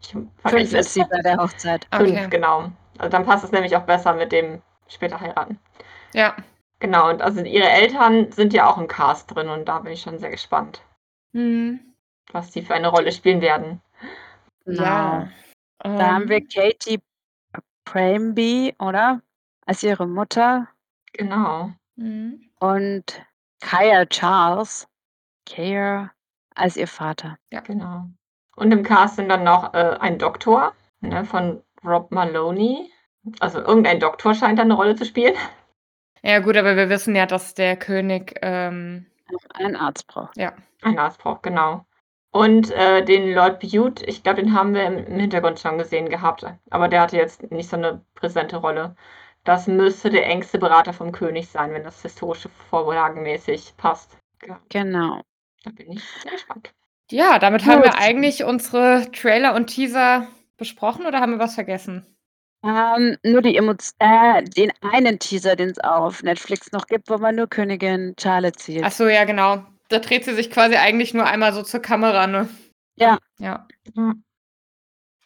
[0.00, 0.10] Ich
[0.44, 1.86] Fünf ist sie bei der Hochzeit.
[1.94, 2.26] Fünf, Okay.
[2.30, 2.72] genau.
[2.98, 5.58] Also dann passt es nämlich auch besser mit dem später heiraten.
[6.12, 6.34] Ja.
[6.82, 10.02] Genau, und also ihre Eltern sind ja auch im Cast drin und da bin ich
[10.02, 10.82] schon sehr gespannt,
[11.32, 11.78] Mhm.
[12.32, 13.80] was die für eine Rolle spielen werden.
[14.64, 14.82] Genau.
[14.82, 15.28] Ja.
[15.84, 17.00] Da haben wir Ähm, Katie
[17.84, 19.22] Pramby, oder?
[19.64, 20.66] Als ihre Mutter
[21.12, 21.70] Genau.
[21.94, 22.50] mhm.
[22.58, 23.22] und
[23.60, 24.88] Kaya Charles,
[25.48, 26.10] Kaya,
[26.56, 27.38] als ihr Vater.
[27.50, 28.06] Genau.
[28.56, 32.90] Und im Cast sind dann noch äh, ein Doktor ne, von Rob Maloney.
[33.38, 35.36] Also irgendein Doktor scheint da eine Rolle zu spielen.
[36.22, 39.06] Ja, gut, aber wir wissen ja, dass der König, ähm,
[39.54, 40.36] Ein Arzt braucht.
[40.36, 40.54] ja.
[40.82, 41.86] Ein Arztbrauch, genau.
[42.32, 46.08] Und äh, den Lord Bute, ich glaube, den haben wir im, im Hintergrund schon gesehen
[46.08, 46.44] gehabt.
[46.70, 48.96] Aber der hatte jetzt nicht so eine präsente Rolle.
[49.44, 54.16] Das müsste der engste Berater vom König sein, wenn das historische vorlagenmäßig passt.
[54.46, 55.20] Ja, Genau.
[55.64, 56.72] da bin ich sehr gespannt.
[57.10, 58.00] Ja, damit haben wir Gut.
[58.00, 62.11] eigentlich unsere Trailer und Teaser besprochen oder haben wir was vergessen?
[62.64, 67.18] Ähm, nur die Emotion, äh, den einen Teaser, den es auf Netflix noch gibt, wo
[67.18, 68.82] man nur Königin Charlotte sieht.
[68.84, 69.64] Ach so, ja, genau.
[69.88, 72.48] Da dreht sie sich quasi eigentlich nur einmal so zur Kamera, ne?
[72.96, 73.18] Ja.
[73.38, 73.66] Ja.
[73.96, 74.14] Ja,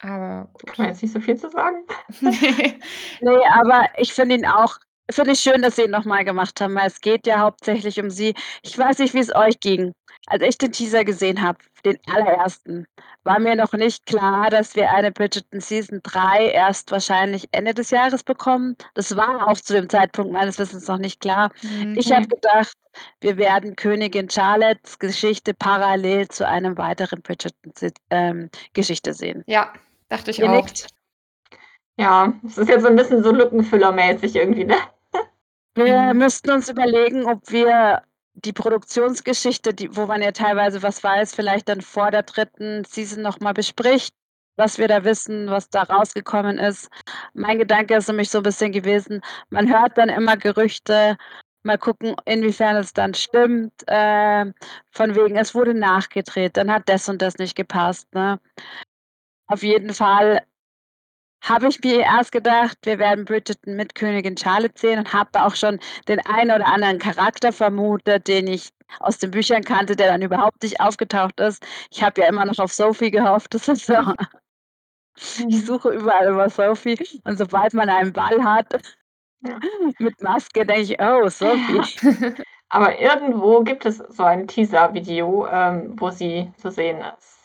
[0.00, 0.86] Aber kann gut.
[0.86, 1.84] jetzt nicht so viel zu sagen.
[3.20, 4.78] Nee, aber ich finde ihn auch
[5.10, 8.00] finde ich schön, dass sie ihn noch mal gemacht haben, weil es geht ja hauptsächlich
[8.00, 8.34] um sie.
[8.62, 9.92] Ich weiß nicht, wie es euch ging.
[10.28, 12.86] Als ich den Teaser gesehen habe, den allerersten,
[13.22, 17.90] war mir noch nicht klar, dass wir eine Bridgerton Season 3 erst wahrscheinlich Ende des
[17.90, 18.76] Jahres bekommen.
[18.94, 21.52] Das war auch zu dem Zeitpunkt meines Wissens noch nicht klar.
[21.94, 22.28] Ich habe Mhm.
[22.28, 22.76] gedacht,
[23.20, 29.44] wir werden Königin Charlottes Geschichte parallel zu einem weiteren Bridgerton Si ähm, Geschichte sehen.
[29.46, 29.72] Ja,
[30.08, 30.50] dachte ich Ihr auch.
[30.50, 30.88] nickt?
[31.98, 34.76] Ja, es ist jetzt so ein bisschen so Lückenfüllermäßig irgendwie, ne?
[35.76, 36.18] Wir Mhm.
[36.20, 38.00] müssten uns überlegen, ob wir
[38.34, 43.22] die Produktionsgeschichte, die wo man ja teilweise was weiß, vielleicht dann vor der dritten Season
[43.22, 44.14] noch mal bespricht,
[44.56, 46.88] was wir da wissen, was da rausgekommen ist.
[47.34, 49.20] Mein Gedanke ist nämlich so 'n bisschen gewesen,
[49.50, 51.18] man hört dann immer Gerüchte,
[51.62, 54.54] mal gucken, inwiefern es dann stimmt, ähm,
[54.92, 58.40] von wegen, es wurde nachgedreht, dann hat das und das nicht gepasst, ne?
[59.48, 60.42] Auf jeden Fall
[61.48, 65.54] habe ich mir erst gedacht, wir werden Bridgerton mit Königin Charlotte sehen und habe auch
[65.54, 65.78] schon
[66.08, 68.70] den einen oder anderen Charakter vermutet, den ich
[69.00, 71.64] aus den Büchern kannte, der dann überhaupt nicht aufgetaucht ist.
[71.90, 73.52] Ich habe ja immer noch auf Sophie gehofft.
[73.54, 73.94] Das ist so
[75.48, 75.66] ich Mhm.
[75.66, 78.80] suche überall über Sophie und sobald man einen Ball hat
[79.98, 81.82] mit Maske, denke ich: „Oh, Sophie.“
[82.68, 87.35] Aber irgendwo gibt es so ein Teaser-Video, ähm, wo sie zu sehen ist.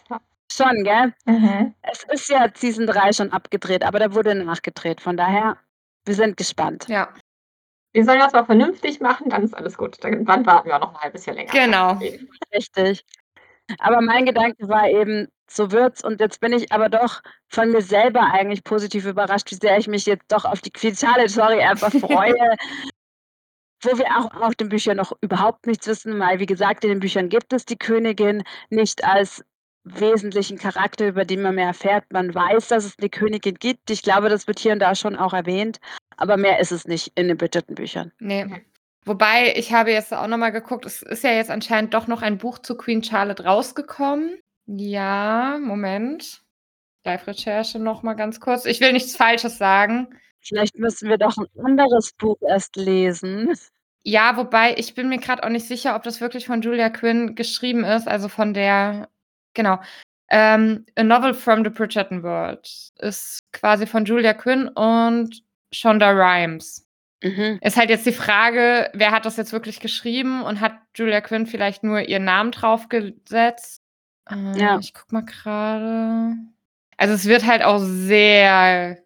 [0.61, 1.13] Schon, gell?
[1.25, 1.73] Mhm.
[1.81, 5.01] Es ist ja Season 3 schon abgedreht, aber da wurde nachgedreht.
[5.01, 5.57] Von daher,
[6.05, 6.87] wir sind gespannt.
[6.87, 7.09] Ja.
[7.93, 9.97] Wir sollen das mal vernünftig machen, dann ist alles gut.
[10.03, 11.51] Dann warten wir auch noch 'n halbes Jahr länger.
[11.53, 11.99] Genau.
[12.55, 13.05] Richtig.
[13.79, 17.81] Aber mein Gedanke war eben, so wird's und jetzt bin ich aber doch von mir
[17.81, 21.91] selber eigentlich positiv überrascht, wie sehr ich mich jetzt doch auf die Charlotte Story einfach
[22.01, 22.35] freue.
[23.83, 26.99] Wo wir auch auf den Büchern noch überhaupt nichts wissen, weil wie gesagt, in den
[26.99, 29.43] Büchern gibt es die Königin nicht als
[29.83, 32.05] wesentlichen Charakter, über den man mehr erfährt.
[32.11, 33.89] Man weiß, dass es 'ne Königin gibt.
[33.91, 35.79] Ich glaube, das wird hier und da schon auch erwähnt,
[36.17, 38.11] aber mehr ist es nicht in den Bridgerton-Büchern.
[38.19, 38.45] Ne.
[38.45, 38.61] Mhm.
[39.03, 42.21] Wobei, ich habe jetzt auch noch mal geguckt, es ist ja jetzt anscheinend doch noch
[42.21, 44.37] ein Buch zu Queen Charlotte rausgekommen.
[44.67, 46.41] Ja, Moment.
[47.05, 48.65] Live-Recherche noch mal ganz kurz.
[48.65, 50.09] Ich will nichts Falsches sagen.
[50.43, 53.53] Vielleicht müssen wir doch 'n anderes Buch erst lesen.
[54.05, 57.35] Ja, wobei ich bin mir grad auch nicht sicher, ob das wirklich von Julia Quinn
[57.35, 59.09] geschrieben ist, also von der
[59.53, 59.79] genau.
[60.29, 62.67] Ähm, „A Novel from the Bridgerton World“
[62.99, 65.43] ist quasi von Julia Quinn und
[65.73, 66.87] Shonda Rhimes.
[67.23, 67.59] Mhm.
[67.61, 71.47] Ist halt jetzt die Frage, wer hat das jetzt wirklich geschrieben und hat Julia Quinn
[71.47, 73.81] vielleicht nur ihren Namen draufgesetzt?
[74.29, 74.79] Äh, Ja.
[74.79, 76.35] ich gucke mal grade.
[76.97, 78.97] Also, es wird halt auch sehr,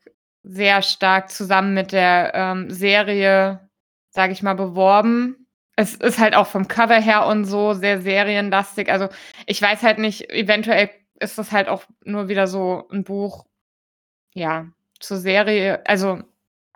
[0.43, 3.69] sehr stark zusammen mit der, ähm, Serie,
[4.11, 5.44] sage ich mal, beworben.
[5.77, 8.89] Es ist halt auch vom Cover her und so sehr serienlastig.
[8.89, 9.09] Also,
[9.45, 13.45] ich weiß halt nicht, eventuell ist das halt auch nur wieder so 'n Buch,
[14.35, 14.67] ja,
[14.99, 15.85] zur Serie.
[15.87, 16.19] Also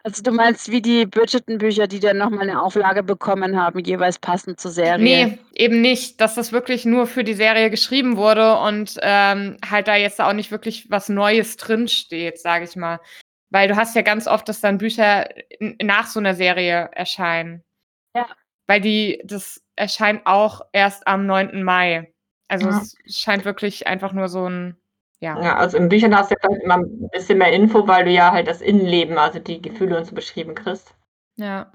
[0.04, 4.18] Also, du meinst wie die Bridgerton-Bücher, die dann noch mal 'ne Auflage bekommen haben, jeweils
[4.20, 5.30] passend zur Serie?
[5.30, 9.88] Ne, eben nicht, dass das wirklich nur für die Serie geschrieben wurde und, ähm, halt
[9.88, 13.00] da jetzt auch nicht wirklich was Neues drinsteht, sage ich mal.
[13.52, 15.28] Weil du hast ja ganz oft, dass dann Bücher
[15.82, 17.64] nach so 'ner Serie erscheinen.
[18.16, 18.28] Ja.
[18.70, 21.64] Weil die das erscheint auch erst am 9.
[21.64, 22.14] Mai.
[22.50, 22.78] Also, Ja.
[22.78, 24.78] es scheint wirklich einfach nur so 'n
[25.22, 25.42] ja.
[25.42, 28.32] Ja, also in Büchern hast du ja immer 'n bisschen mehr Info, weil du ja
[28.32, 30.94] halt das Innenleben, also die Gefühle und so beschrieben kriegst.
[31.36, 31.72] Ja.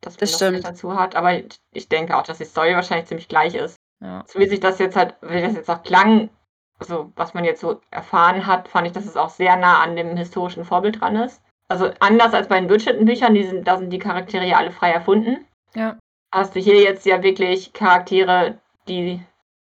[0.00, 0.64] Dass man Das das stimmt.
[0.64, 1.16] dazu hat.
[1.16, 1.32] Aber
[1.72, 3.74] ich denke auch, dass die Story wahrscheinlich ziemlich gleich ist.
[4.00, 4.22] Ja.
[4.28, 6.30] So wie sich das jetzt halt wie das jetzt auch klang,
[6.78, 9.96] also was man jetzt so erfahren hat, fand ich, dass es auch sehr nah an
[9.96, 11.42] dem historischen Vorbild dran ist.
[11.68, 14.90] also anders als bei den Bridgerton-Büchern, die sind, da sind die Charaktere ja alle frei
[14.92, 15.46] erfunden.
[15.74, 15.96] Ja.
[16.32, 18.58] Hast du hier jetzt ja wirklich Charaktere,
[18.88, 19.20] die,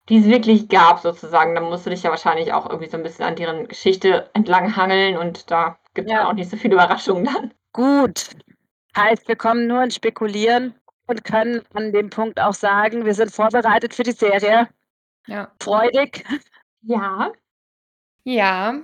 [0.08, 1.54] die es wirklich gab, sozusagen.
[1.54, 4.74] Da musst du dich ja wahrscheinlich auch irgendwie so ein bisschen an deren Geschichte entlang
[4.76, 6.28] hangeln und da gibt es Ja.
[6.28, 7.54] auch nicht so viele Überraschungen dann.
[7.72, 8.30] Gut.
[8.96, 10.74] Heißt, wir kommen nur ins Spekulieren
[11.06, 14.68] und können an dem Punkt auch sagen, wir sind vorbereitet für die Serie.
[15.26, 15.50] Ja.
[15.60, 16.24] Freudig.
[16.82, 17.32] Ja.
[18.24, 18.74] Ja.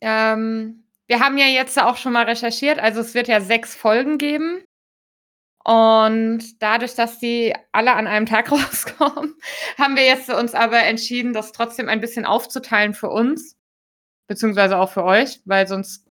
[0.00, 4.18] Ähm, wir haben ja jetzt auch schon mal recherchiert, also es wird ja sechs Folgen
[4.18, 4.62] geben.
[5.68, 9.34] Und dadurch, dass die alle an einem Tag rauskommen,
[9.76, 13.54] haben wir jetzt uns aber entschieden, das trotzdem ein bisschen aufzuteilen für uns,
[14.28, 16.06] beziehungsweise auch für euch, weil sonst,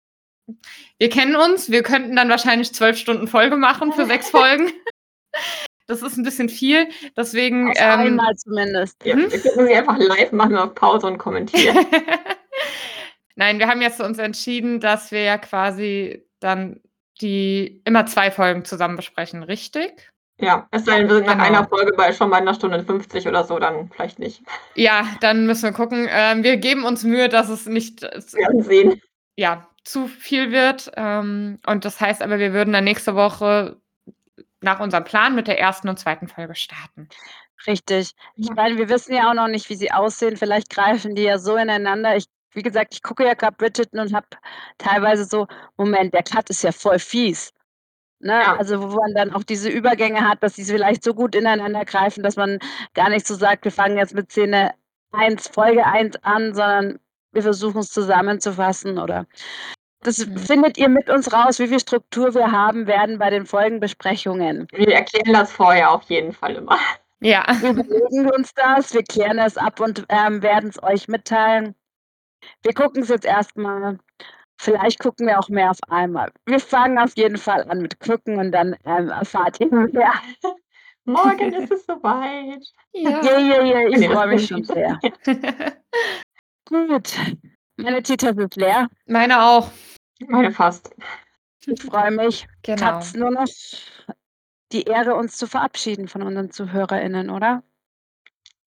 [0.99, 4.73] wir kennen uns, wir könnten dann wahrscheinlich zwölf Stunden Folge machen für sechs Folgen.
[5.87, 7.69] Das ist ein bisschen viel, deswegen.
[7.69, 9.05] Auf Ähm, einmal zumindest.
[9.05, 9.31] ja Mhm.
[9.31, 11.77] Wir können sie einfach live machen auf Pause und kommentieren.
[13.35, 16.81] Nein, wir haben jetzt uns entschieden, dass wir ja quasi dann
[17.21, 20.11] die immer zwei Folgen zusammen besprechen, richtig?
[20.37, 21.45] ja, es sei denn, wir sind nach Genau.
[21.45, 24.43] einer Folge bei schon bei einer Stunde 50 oder so, dann vielleicht nicht.
[24.75, 26.07] Ja, dann müssen wir gucken.
[26.09, 29.01] Ähm, wir geben uns Mühe, dass es nicht äh, Wir werden sehen.
[29.37, 30.91] ja, zu viel wird.
[30.97, 33.79] Ähm, und das heißt aber, wir würden dann nächste Woche
[34.59, 37.07] nach unserem Plan mit der ersten und zweiten Folge starten.
[37.65, 38.11] Richtig.
[38.35, 40.35] Ich meine, wir wissen ja auch noch nicht, wie sie aussehen.
[40.35, 42.17] Vielleicht greifen die ja so ineinander.
[42.17, 44.27] Ich, wie gesagt, ich gucke ja gerade Bridgerton und habe
[44.77, 45.47] teilweise so,
[45.77, 47.53] Moment, der Cut ist ja voll fies.
[48.19, 48.33] Ne?
[48.33, 48.57] Ja.
[48.57, 52.23] Also wo man dann auch diese Übergänge hat, dass sie vielleicht so gut ineinander greifen,
[52.23, 52.59] dass man
[52.93, 54.73] gar nicht so sagt, wir fangen jetzt mit Szene
[55.11, 56.99] 1, Folge 1 an, sondern
[57.33, 59.25] wir versuchen es zusammenzufassen oder
[60.01, 60.37] das Mhm.
[60.37, 64.67] findet ihr mit uns raus, wie viel Struktur wir haben werden bei den Folgenbesprechungen.
[64.71, 66.77] Wir erklären das vorher auf jeden Fall immer.
[67.21, 67.43] Ja.
[67.59, 71.75] Wir überlegen uns das, wir klären es ab und ähm, werden es euch mitteilen.
[72.63, 73.97] Wir gucken es jetzt erstmal.
[74.57, 76.31] Vielleicht gucken wir auch mehr auf einmal.
[76.45, 80.13] Wir fangen auf jeden Fall an mit Gucken und dann ähm, erfahrt ihr mehr.
[81.05, 82.63] Morgen ist es soweit.
[82.93, 83.39] Ja, ja.
[83.39, 84.99] ja, ja, ich freue mich schon sehr.
[86.65, 87.13] Gut,
[87.77, 88.89] meine Tita ist leer.
[89.05, 89.69] Meine auch.
[90.27, 90.95] Meine fast.
[91.67, 92.47] Ich freue mich.
[92.63, 92.81] Genau.
[92.81, 93.47] Hat's nur noch
[94.71, 97.63] die Ehre, uns zu verabschieden von unseren ZuhörerInnen, oder?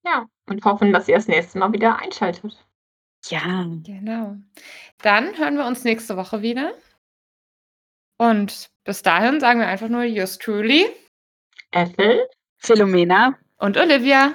[0.05, 0.26] Ja.
[0.47, 2.64] Und hoffen, dass ihr das nächste Mal wieder einschaltet.
[3.29, 3.66] Ja.
[3.85, 4.37] Genau.
[5.03, 6.72] Dann hören wir uns nächste Woche wieder.
[8.16, 10.87] Und bis dahin sagen wir einfach nur yours truly
[11.72, 12.26] Ethel.
[12.57, 13.39] Philomena.
[13.59, 14.35] und Olivia.